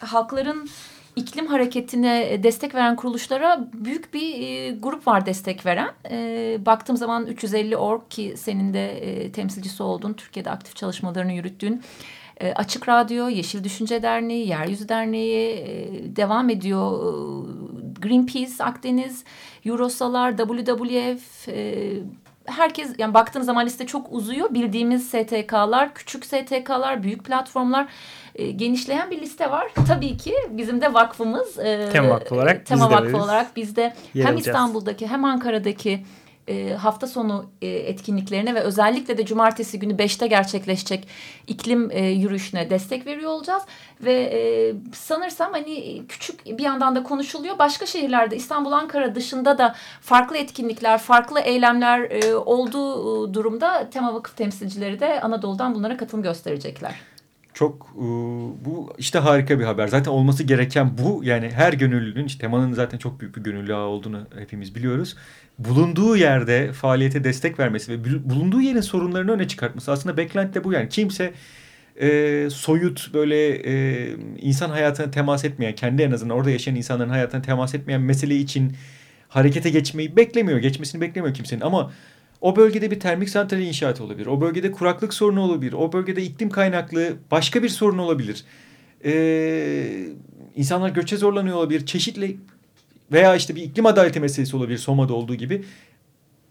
halkların 0.00 0.68
iklim 1.16 1.46
hareketine 1.46 2.32
e, 2.32 2.42
destek 2.42 2.74
veren 2.74 2.96
kuruluşlara 2.96 3.68
büyük 3.72 4.14
bir 4.14 4.42
e, 4.42 4.70
grup 4.70 5.06
var 5.06 5.26
destek 5.26 5.66
veren. 5.66 5.90
E, 6.10 6.58
baktığım 6.66 6.96
zaman 6.96 7.26
350 7.26 7.76
org 7.76 8.02
ki 8.10 8.34
senin 8.36 8.74
de 8.74 9.30
temsilcisi 9.32 9.82
olduğun, 9.82 10.12
Türkiye'de 10.12 10.50
aktif 10.50 10.76
çalışmalarını 10.76 11.32
yürüttüğün 11.32 11.82
Açık 12.54 12.88
Radyo, 12.88 13.28
Yeşil 13.28 13.64
Düşünce 13.64 14.02
Derneği, 14.02 14.48
Yeryüzü 14.48 14.88
Derneği 14.88 15.66
devam 16.16 16.50
ediyor. 16.50 17.14
Greenpeace, 18.00 18.64
Akdeniz, 18.64 19.24
Eurosalar, 19.64 20.36
WWF, 20.36 21.48
herkes 22.46 22.94
yani 22.98 23.14
baktığım 23.14 23.42
zaman 23.42 23.66
liste 23.66 23.86
çok 23.86 24.12
uzuyor. 24.12 24.54
Bildiğimiz 24.54 25.08
STK'lar, 25.08 25.94
küçük 25.94 26.26
STK'lar, 26.26 27.02
büyük 27.02 27.24
platformlar 27.24 27.86
e, 28.34 28.50
genişleyen 28.50 29.10
bir 29.10 29.20
liste 29.20 29.50
var. 29.50 29.72
Tabii 29.88 30.16
ki 30.16 30.34
bizim 30.50 30.80
de 30.80 30.94
vakfımız 30.94 31.58
e, 31.58 31.88
Tema 31.92 32.08
Vakfı 32.08 32.34
olarak 32.34 32.66
Tema 32.66 32.90
Vakfı 32.90 33.16
olarak 33.16 33.56
biz 33.56 33.76
de 33.76 33.94
hem. 34.12 34.36
İstanbul'daki 34.36 35.06
hem 35.06 35.24
Ankara'daki 35.24 36.04
e, 36.48 36.74
hafta 36.74 37.06
sonu 37.06 37.50
e, 37.62 37.68
etkinliklerine 37.68 38.54
ve 38.54 38.60
özellikle 38.60 39.18
de 39.18 39.26
cumartesi 39.26 39.78
günü 39.78 39.92
5'te 39.92 40.26
gerçekleşecek 40.26 41.08
iklim 41.46 41.90
e, 41.90 42.06
yürüyüşüne 42.06 42.70
destek 42.70 43.06
veriyor 43.06 43.30
olacağız. 43.30 43.62
Ve 44.00 44.12
e, 44.12 44.40
sanırsam 44.94 45.52
hani 45.52 46.02
küçük 46.08 46.46
bir 46.46 46.62
yandan 46.62 46.96
da 46.96 47.02
konuşuluyor. 47.02 47.58
Başka 47.58 47.86
şehirlerde 47.86 48.36
İstanbul, 48.36 48.72
Ankara 48.72 49.14
dışında 49.14 49.58
da 49.58 49.74
farklı 50.00 50.36
etkinlikler, 50.36 50.98
farklı 50.98 51.40
eylemler 51.40 52.00
e, 52.10 52.34
olduğu 52.36 53.34
durumda 53.34 53.90
Tema 53.90 54.14
Vakıf 54.14 54.36
temsilcileri 54.36 55.00
de 55.00 55.20
Anadolu'dan 55.20 55.74
bunlara 55.74 55.96
katılım 55.96 56.22
gösterecekler. 56.22 57.11
Çok 57.62 57.96
e, 57.96 58.04
bu 58.64 58.94
işte 58.98 59.18
harika 59.18 59.58
bir 59.58 59.64
haber. 59.64 59.88
Zaten 59.88 60.10
olması 60.10 60.42
gereken 60.42 60.98
bu. 60.98 61.24
Yani 61.24 61.50
her 61.50 61.72
gönüllünün 61.72 62.26
işte 62.26 62.40
temanın 62.40 62.72
zaten 62.72 62.98
çok 62.98 63.20
büyük 63.20 63.36
bir 63.36 63.40
gönüllü 63.40 63.74
ağı 63.74 63.86
olduğunu 63.86 64.26
hepimiz 64.38 64.74
biliyoruz. 64.74 65.16
Bulunduğu 65.58 66.16
yerde 66.16 66.72
faaliyete 66.72 67.24
destek 67.24 67.58
vermesi 67.58 67.92
ve 67.92 68.04
bulunduğu 68.30 68.60
yerin 68.60 68.80
sorunlarını 68.80 69.32
öne 69.32 69.48
çıkartması 69.48 69.92
aslında 69.92 70.16
beklenti 70.16 70.54
de 70.54 70.64
bu 70.64 70.72
yani. 70.72 70.88
Kimse 70.88 71.32
e, 72.00 72.48
soyut 72.50 73.14
böyle 73.14 73.50
e, 73.50 74.08
insan 74.38 74.70
hayatına 74.70 75.10
temas 75.10 75.44
etmeyen, 75.44 75.74
kendi 75.74 76.02
en 76.02 76.10
azından 76.10 76.36
orada 76.36 76.50
yaşayan 76.50 76.74
insanların 76.74 77.10
hayatına 77.10 77.42
temas 77.42 77.74
etmeyen 77.74 78.00
mesele 78.00 78.36
için 78.36 78.76
harekete 79.28 79.70
geçmeyi 79.70 80.16
beklemiyor. 80.16 80.58
Geçmesini 80.58 81.00
beklemiyor 81.00 81.34
kimsenin 81.34 81.60
ama 81.60 81.92
o 82.42 82.56
bölgede 82.56 82.90
bir 82.90 83.00
termik 83.00 83.30
santral 83.30 83.60
inşaatı 83.60 84.04
olabilir. 84.04 84.26
O 84.26 84.40
bölgede 84.40 84.72
kuraklık 84.72 85.14
sorunu 85.14 85.40
olabilir. 85.40 85.72
O 85.72 85.92
bölgede 85.92 86.22
iklim 86.22 86.50
kaynaklı 86.50 87.16
başka 87.30 87.62
bir 87.62 87.68
sorun 87.68 87.98
olabilir. 87.98 88.44
Ee, 89.04 90.06
insanlar 90.56 90.90
göçe 90.90 91.16
zorlanıyor 91.16 91.56
olabilir. 91.56 91.86
Çeşitli 91.86 92.36
veya 93.12 93.36
işte 93.36 93.56
bir 93.56 93.62
iklim 93.62 93.86
adaleti 93.86 94.20
meselesi 94.20 94.56
olabilir 94.56 94.78
Soma'da 94.78 95.14
olduğu 95.14 95.34
gibi. 95.34 95.64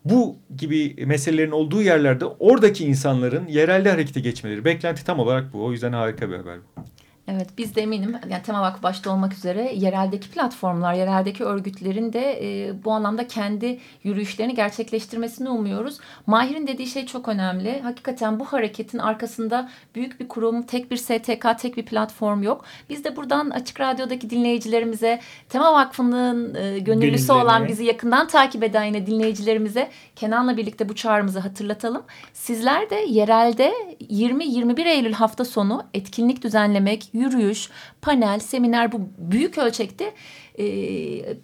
Bu 0.06 0.36
gibi 0.58 1.06
meselelerin 1.06 1.52
olduğu 1.52 1.82
yerlerde 1.82 2.26
oradaki 2.26 2.86
insanların 2.86 3.48
yerelde 3.48 3.90
harekete 3.92 4.20
geçmeleri. 4.20 4.66
Beklenti 4.66 5.06
tam 5.06 5.20
olarak 5.20 5.54
bu. 5.54 5.66
O 5.66 5.72
yüzden 5.72 5.94
harika 5.94 6.30
bir 6.30 6.36
haber 6.36 6.58
bu. 6.58 6.82
Evet 7.28 7.50
biz 7.58 7.76
de 7.76 7.82
eminim 7.82 8.16
yani 8.30 8.44
Tema 8.44 8.62
Vakfı 8.62 8.84
başta 8.84 9.12
olmak 9.12 9.34
üzere 9.34 9.72
yereldeki 9.76 10.30
platformlar, 10.30 10.94
yereldeki 10.94 11.44
örgütlerin 11.44 12.14
de 12.14 12.40
e, 12.42 12.74
bu 12.84 12.92
anlamda 12.92 13.28
kendi 13.28 13.80
yürüyüşlerini 14.04 14.56
gerçekleştirmesini 14.56 15.50
umuyoruz. 15.50 16.00
Mahir'in 16.28 16.68
dediği 16.68 16.88
şey 16.88 17.06
çok 17.06 17.28
önemli. 17.28 17.82
Hakikaten 17.82 18.40
bu 18.40 18.46
hareketin 18.46 18.98
arkasında 18.98 19.70
büyük 19.96 20.20
bir 20.20 20.28
kurum, 20.28 20.62
tek 20.62 20.92
bir 20.92 20.98
STK, 20.98 21.60
tek 21.60 21.78
bir 21.78 21.86
platform 21.86 22.44
yok. 22.44 22.66
Biz 22.90 23.04
de 23.04 23.16
buradan 23.16 23.50
Açık 23.50 23.80
Radyo'daki 23.80 24.30
dinleyicilerimize, 24.30 25.20
Tema 25.50 25.74
Vakfı'nın 25.74 26.56
e, 26.56 26.80
gönüllüsü 26.80 27.32
olan 27.32 27.68
bizi 27.68 27.84
yakından 27.84 28.28
takip 28.28 28.64
eden 28.64 28.84
yine 28.84 29.08
dinleyicilerimize 29.08 29.90
Kenan'la 30.16 30.58
birlikte 30.58 30.90
bu 30.90 30.96
çağrımızı 30.96 31.40
hatırlatalım. 31.40 32.04
Sizler 32.34 32.90
de 32.90 32.96
yerelde 32.96 33.74
20-21 34.02 34.90
Eylül 34.90 35.14
hafta 35.14 35.46
sonu 35.46 35.84
etkinlik 35.94 36.44
düzenlemek, 36.44 37.11
yürüyüş, 37.14 37.70
panel, 38.02 38.40
seminer 38.40 38.92
bu 38.92 39.10
büyük 39.18 39.58
ölçekte 39.58 40.14
e, 40.60 40.64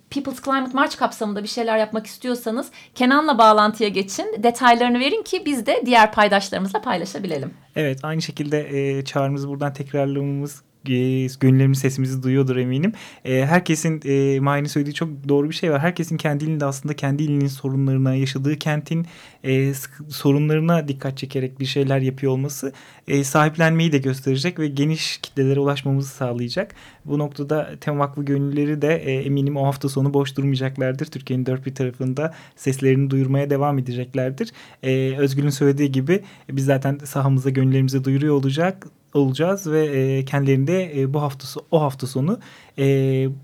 People's 0.10 0.44
Climate 0.44 0.74
March 0.74 0.98
kapsamında 0.98 1.44
bir 1.44 1.48
şeyler 1.48 1.78
yapmak 1.78 2.08
istiyorsanız 2.08 2.72
Kenan'la 2.96 3.38
bağlantıya 3.38 3.90
geçin. 3.90 4.36
Detaylarını 4.44 5.00
verin 5.00 5.24
ki 5.24 5.44
biz 5.46 5.66
de 5.66 5.82
diğer 5.86 6.12
paydaşlarımızla 6.12 6.82
paylaşabilelim. 6.82 7.54
Evet 7.76 8.00
aynı 8.04 8.22
şekilde 8.22 8.80
e, 8.80 9.06
çağrımızı 9.06 9.50
buradan 9.50 9.74
tekrarlamamız 9.74 10.62
e, 10.89 11.28
gönüllerimiz 11.39 11.80
sesimizi 11.80 12.23
duyuyordur 12.23 12.58
eminim. 12.58 12.93
E, 13.26 13.45
herkesin 13.45 14.02
e, 14.06 14.39
Mahir'in 14.39 14.67
söylediği 14.67 14.93
çok 14.93 15.30
doğru 15.30 15.50
bir 15.50 15.56
şey 15.56 15.71
var. 15.71 15.80
Herkesin 15.80 16.17
kendi 16.17 16.43
ilinde 16.43 16.65
aslında 16.65 16.95
kendi 16.95 17.23
ilinin 17.23 17.47
sorunlarına, 17.47 18.15
yaşadığı 18.15 18.56
kentin 18.56 19.06
e, 19.43 19.73
sorunlarına 20.10 20.88
dikkat 20.88 21.17
çekerek 21.17 21.60
bir 21.60 21.65
şeyler 21.65 22.00
yapıyor 22.00 22.32
olması 22.32 22.73
e, 23.08 23.23
sahiplenmeyi 23.23 23.91
de 23.91 23.97
gösterecek 23.97 24.60
ve 24.60 24.67
geniş 24.67 25.17
kitlelere 25.17 25.60
ulaşmamızı 25.60 26.10
sağlayacak. 26.10 26.76
Bu 27.06 27.19
noktada 27.19 27.76
Tema 27.82 28.00
Vakfı 28.00 28.26
gönülleri 28.26 28.82
de 28.82 28.95
e, 28.95 29.12
eminim 29.12 29.58
o 29.58 29.65
hafta 29.65 29.89
sonu 29.89 30.13
boş 30.13 30.38
durmayacaklardır. 30.38 31.06
Türkiye'nin 31.06 31.45
dört 31.45 31.65
bir 31.65 31.76
tarafında 31.76 32.34
seslerini 32.56 33.10
duyurmaya 33.10 33.50
devam 33.50 33.80
edeceklerdir. 33.80 34.52
E, 34.84 35.15
Özgür'ün 35.17 35.50
söylediği 35.50 35.91
gibi 35.91 36.23
biz 36.52 36.65
zaten 36.65 36.97
sahamızda 37.04 37.50
gönüllerimize 37.50 38.04
duyuruyor 38.04 38.36
olacak 38.36 38.88
olacağız 39.13 39.72
ve 39.72 39.86
e, 39.86 40.26
kendilerinde 40.26 41.02
e, 41.02 41.13
bu 41.13 41.22
hafta 41.22 41.62
o 41.72 41.82
hafta 41.82 42.08
sonu 42.08 42.39
e, 42.78 42.84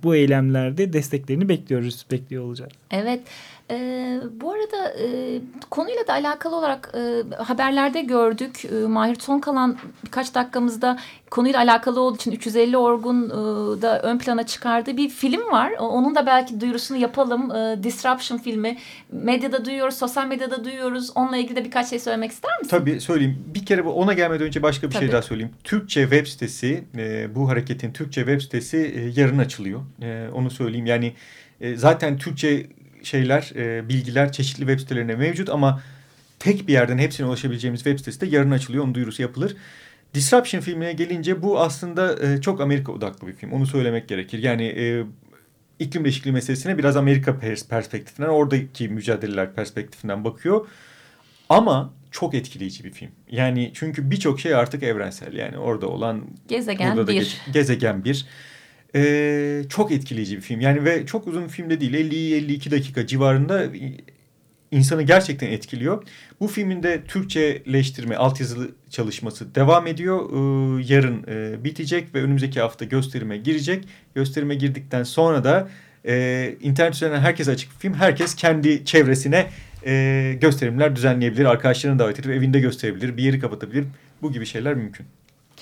bu 0.04 0.16
eylemlerde 0.16 0.94
desteklerini 0.94 1.50
bekliyoruz, 1.50 2.06
bekliyor 2.12 2.44
olacağız. 2.44 2.72
Evet. 2.92 3.20
E, 3.72 4.20
bu 4.42 4.52
arada 4.52 4.94
e, 5.00 5.40
konuyla 5.70 6.08
da 6.08 6.14
alakalı 6.14 6.56
olarak 6.56 6.92
e, 6.96 7.24
haberlerde 7.36 8.02
gördük. 8.02 8.66
E, 8.66 8.88
Mahir 8.88 9.16
son 9.20 9.40
kalan 9.40 9.78
birkaç 10.06 10.36
dakikamızda 10.36 11.00
konuyla 11.32 11.60
alakalı 11.60 12.00
olduğu 12.02 12.16
için 12.16 12.32
350 12.32 12.78
Orgun 12.78 13.30
e, 13.30 13.82
da 13.82 14.02
ön 14.02 14.18
plana 14.18 14.46
çıkardığı 14.46 14.98
bir 14.98 15.10
film 15.10 15.52
var. 15.52 15.72
Onun 15.80 16.16
da 16.16 16.26
belki 16.26 16.62
duyurusunu 16.62 16.98
yapalım. 16.98 17.52
E, 17.56 17.84
Disruption 17.84 18.38
filmi. 18.38 18.78
Medyada 19.12 19.66
duyuyoruz, 19.66 19.96
sosyal 19.96 20.28
medyada 20.28 20.64
duyuyoruz. 20.64 21.12
Onunla 21.16 21.38
ilgili 21.38 21.56
de 21.56 21.66
birkaç 21.66 21.90
şey 21.90 22.00
söylemek 22.00 22.32
ister 22.32 22.52
misin? 22.60 22.70
Tabii 22.78 23.02
söyleyeyim. 23.02 23.44
Bir 23.56 23.66
kere 23.66 23.82
ona 23.82 24.14
gelmeden 24.14 24.48
önce 24.48 24.64
başka 24.64 24.88
bir 24.88 24.92
şey 24.92 25.00
Tabii. 25.00 25.08
şey 25.08 25.14
daha 25.14 25.22
söyleyeyim. 25.22 25.52
Türkçe 25.64 26.02
web 26.02 26.28
sitesi, 26.28 26.84
e, 26.98 27.36
bu 27.36 27.50
hareketin 27.50 27.94
Türkçe 27.94 28.22
web 28.22 28.42
sitesi 28.42 28.78
e, 28.78 29.22
yarın 29.22 29.38
açılıyor. 29.38 29.82
E, 30.02 30.28
onu 30.34 30.50
söyleyeyim. 30.52 30.86
Yani 30.86 31.14
e, 31.62 31.76
zaten 31.76 32.18
Türkçe 32.18 32.68
şeyler, 33.04 33.52
e, 33.56 33.90
bilgiler 33.90 34.32
çeşitli 34.32 34.60
web 34.60 34.80
sitelerinde 34.80 35.16
mevcut 35.16 35.50
ama 35.50 35.82
tek 36.40 36.68
bir 36.68 36.74
yerden 36.74 36.98
hepsine 36.98 37.28
ulaşabileceğimiz 37.28 37.84
web 37.84 37.98
sitesi 37.98 38.22
de 38.22 38.26
yarın 38.26 38.52
açılıyor. 38.52 38.84
Onun 38.84 38.96
duyurusu 38.96 39.22
yapılır. 39.22 39.56
Disruption 40.14 40.62
filmine 40.62 40.94
gelince 40.94 41.42
bu 41.42 41.60
aslında 41.60 42.28
e, 42.28 42.42
çok 42.42 42.62
Amerika 42.62 42.92
odaklı 42.92 43.28
bir 43.28 43.34
film. 43.34 43.52
Onu 43.52 43.66
söylemek 43.66 44.08
gerekir. 44.08 44.44
Yani 44.44 44.64
e, 44.64 45.04
iklim 45.80 46.04
değişikliği 46.04 46.32
meselesine 46.32 46.78
biraz 46.78 46.98
Amerika 46.98 47.40
perspektifinden, 47.70 48.30
oradaki 48.30 48.90
mücadeleler 48.90 49.54
perspektifinden 49.54 50.24
bakıyor. 50.24 50.68
Ama 51.50 51.94
çok 52.12 52.34
etkileyici 52.34 52.84
bir 52.84 52.92
film. 52.92 53.12
Yani 53.32 53.72
çünkü 53.74 54.12
birçok 54.12 54.40
şey 54.40 54.56
artık 54.56 54.84
evrensel. 54.84 55.34
Yani 55.34 55.58
orada 55.58 55.88
olan... 55.88 56.22
Gezegen 56.48 57.08
bir. 57.08 57.38
Gezegen 57.54 58.04
bir. 58.04 58.26
Ee, 58.96 59.64
çok 59.70 59.92
etkileyici 59.92 60.36
bir 60.36 60.42
film. 60.42 60.62
Yani 60.62 60.86
ve 60.86 61.06
çok 61.06 61.28
uzun 61.28 61.44
bir 61.44 61.50
film 61.50 61.70
de 61.70 61.82
değil. 61.82 61.94
50-52 61.94 62.72
dakika 62.72 63.08
civarında 63.08 63.68
insanı 64.72 65.04
gerçekten 65.04 65.48
etkiliyor. 65.48 66.04
Bu 66.40 66.48
filmin 66.48 66.84
de 66.84 67.04
Türkçeleştirme, 67.08 68.16
altyazılı 68.16 68.72
çalışması 68.90 69.56
devam 69.56 69.88
ediyor. 69.88 70.20
Ee, 70.20 70.84
yarın 70.94 71.24
e, 71.28 71.64
bitecek 71.64 72.16
ve 72.16 72.22
önümüzdeki 72.22 72.60
hafta 72.60 72.86
gösterime 72.86 73.38
girecek. 73.38 73.88
Gösterime 74.16 74.56
girdikten 74.56 75.04
sonra 75.04 75.44
da 75.44 75.70
e, 76.06 76.56
internet 76.62 76.96
üzerinden 76.96 77.20
herkes 77.20 77.48
açık 77.48 77.72
bir 77.72 77.78
film. 77.80 77.94
Herkes 77.94 78.36
kendi 78.36 78.86
çevresine 78.86 79.48
e, 79.86 80.38
gösterimler 80.42 80.96
düzenleyebilir. 80.96 81.46
Arkadaşlarını 81.46 82.00
davet 82.00 82.20
edip 82.20 82.32
evinde 82.32 82.60
gösterebilir. 82.60 83.18
Bir 83.18 83.24
yeri 83.24 83.40
kapatabilir. 83.40 83.86
Bu 84.22 84.32
gibi 84.32 84.46
şeyler 84.46 84.74
mümkün. 84.74 85.06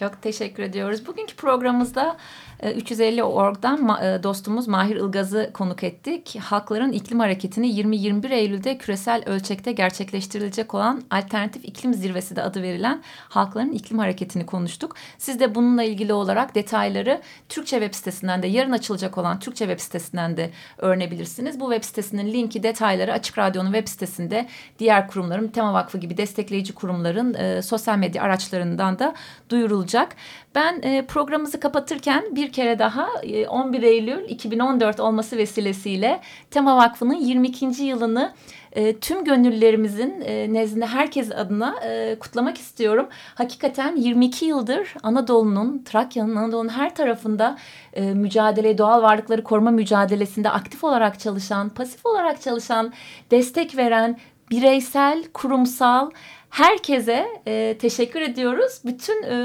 Çok 0.02 0.22
teşekkür 0.22 0.64
ediyoruz. 0.64 1.08
Bugünkü 1.08 1.36
programımızda 1.36 2.18
350.org'dan 2.62 4.04
e, 4.04 4.24
dostumuz 4.24 4.68
Mahir 4.68 4.96
Ilgaz'ı 4.96 5.52
konuk 5.54 5.84
ettik. 5.84 6.38
Halkların 6.42 6.92
iklim 6.92 7.20
hareketini 7.20 7.68
20-21 7.68 8.34
Eylül'de 8.34 8.78
küresel 8.78 9.24
ölçekte 9.26 9.72
gerçekleştirilecek 9.72 10.74
olan 10.74 11.04
Alternatif 11.12 11.66
İklim 11.66 11.94
Zirvesi 11.94 12.36
de 12.36 12.44
adı 12.44 12.62
verilen 12.62 13.02
Halkların 13.30 13.72
iklim 13.72 14.00
hareketini 14.00 14.46
konuştuk. 14.46 14.96
Siz 15.18 15.40
de 15.40 15.56
bununla 15.56 15.84
ilgili 15.84 16.14
olarak 16.14 16.56
detayları 16.56 17.22
Türkçe 17.50 17.80
web 17.80 17.94
sitesinden 17.94 18.44
de 18.44 18.48
yarın 18.48 18.72
açılacak 18.72 19.18
olan 19.18 19.40
Türkçe 19.40 19.66
web 19.66 19.80
sitesinden 19.80 20.38
de 20.38 20.52
öğrenebilirsiniz. 20.78 21.60
Bu 21.60 21.72
web 21.72 21.84
sitesinin 21.84 22.34
linki 22.34 22.64
detayları 22.64 23.14
Açık 23.14 23.38
Radyo'nun 23.38 23.74
web 23.74 23.88
sitesinde 23.88 24.48
diğer 24.80 25.08
kurumların 25.08 25.48
Tema 25.48 25.74
Vakfı 25.74 25.98
gibi 25.98 26.18
destekleyici 26.18 26.74
kurumların 26.74 27.34
e, 27.34 27.62
sosyal 27.62 27.98
medya 27.98 28.24
araçlarından 28.24 29.00
da 29.00 29.16
duyurulacak. 29.50 29.91
Ben 30.56 30.82
e, 30.82 31.06
programımızı 31.06 31.60
kapatırken 31.60 32.24
bir 32.32 32.52
kere 32.52 32.80
daha 32.80 33.08
e, 33.24 33.48
11 33.48 33.84
Eylül 33.84 34.30
2014 34.30 35.00
olması 35.00 35.38
vesilesiyle 35.38 36.22
Tema 36.52 36.78
Vakfı'nın 36.78 37.16
22. 37.16 37.84
yılını 37.84 38.34
e, 38.72 39.00
tüm 39.00 39.24
gönüllülerimizin 39.24 40.22
e, 40.22 40.54
nezdinde 40.54 40.86
herkes 40.86 41.32
adına 41.32 41.76
e, 41.84 42.20
kutlamak 42.20 42.58
istiyorum. 42.58 43.08
Hakikaten 43.36 43.96
22 43.96 44.46
yıldır 44.46 44.94
Anadolu'nun, 45.04 45.84
Trakya'nın, 45.86 46.36
Anadolu'nun 46.36 46.70
her 46.70 46.96
tarafında 46.96 47.58
e, 47.94 48.14
mücadele, 48.14 48.78
doğal 48.78 49.02
varlıkları 49.02 49.44
koruma 49.44 49.72
mücadelesinde 49.72 50.50
aktif 50.50 50.84
olarak 50.84 51.20
çalışan, 51.20 51.70
pasif 51.70 52.06
olarak 52.06 52.42
çalışan, 52.42 52.94
destek 53.32 53.78
veren, 53.78 54.18
bireysel, 54.52 55.24
kurumsal 55.34 56.12
herkese 56.52 57.26
e, 57.48 57.78
teşekkür 57.80 58.22
ediyoruz. 58.22 58.82
Bütün 58.86 59.24
e, 59.24 59.36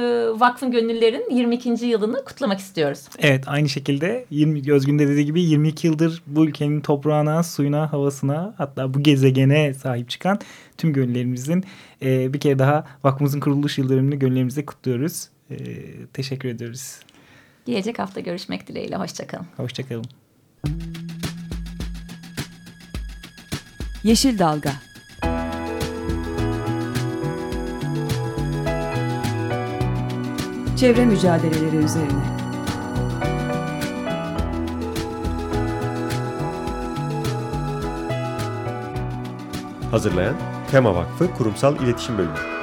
vakfın 0.40 0.70
gönüllerin 0.70 1.30
22. 1.30 1.86
yılını 1.86 2.24
kutlamak 2.24 2.58
istiyoruz. 2.58 3.00
Evet 3.18 3.44
aynı 3.46 3.68
şekilde 3.68 4.26
20, 4.30 4.72
Özgün 4.72 4.98
de 4.98 5.08
dediği 5.08 5.24
gibi 5.24 5.42
22 5.42 5.86
yıldır 5.86 6.22
bu 6.26 6.46
ülkenin 6.46 6.80
toprağına, 6.80 7.42
suyuna, 7.42 7.92
havasına 7.92 8.54
hatta 8.58 8.94
bu 8.94 9.02
gezegene 9.02 9.74
sahip 9.74 10.10
çıkan 10.10 10.38
tüm 10.78 10.92
gönüllerimizin 10.92 11.64
e, 12.02 12.32
bir 12.32 12.40
kere 12.40 12.58
daha 12.58 12.86
vakfımızın 13.04 13.40
kuruluş 13.40 13.78
yıllarını 13.78 14.14
gönüllerimizle 14.14 14.66
kutluyoruz. 14.66 15.28
E, 15.50 15.56
teşekkür 16.12 16.48
ediyoruz. 16.48 16.98
Gelecek 17.66 17.98
hafta 17.98 18.20
görüşmek 18.20 18.68
dileğiyle. 18.68 18.96
Hoşçakalın. 18.96 19.46
Hoşçakalın. 19.56 20.06
Yeşil 24.04 24.38
Dalga 24.38 24.72
Çevre 30.76 31.04
mücadeleleri 31.04 31.76
üzerine. 31.76 32.36
Hazırlayan 39.90 40.34
Tema 40.70 40.94
Vakfı 40.94 41.34
Kurumsal 41.34 41.76
İletişim 41.76 42.18
Bölümü. 42.18 42.55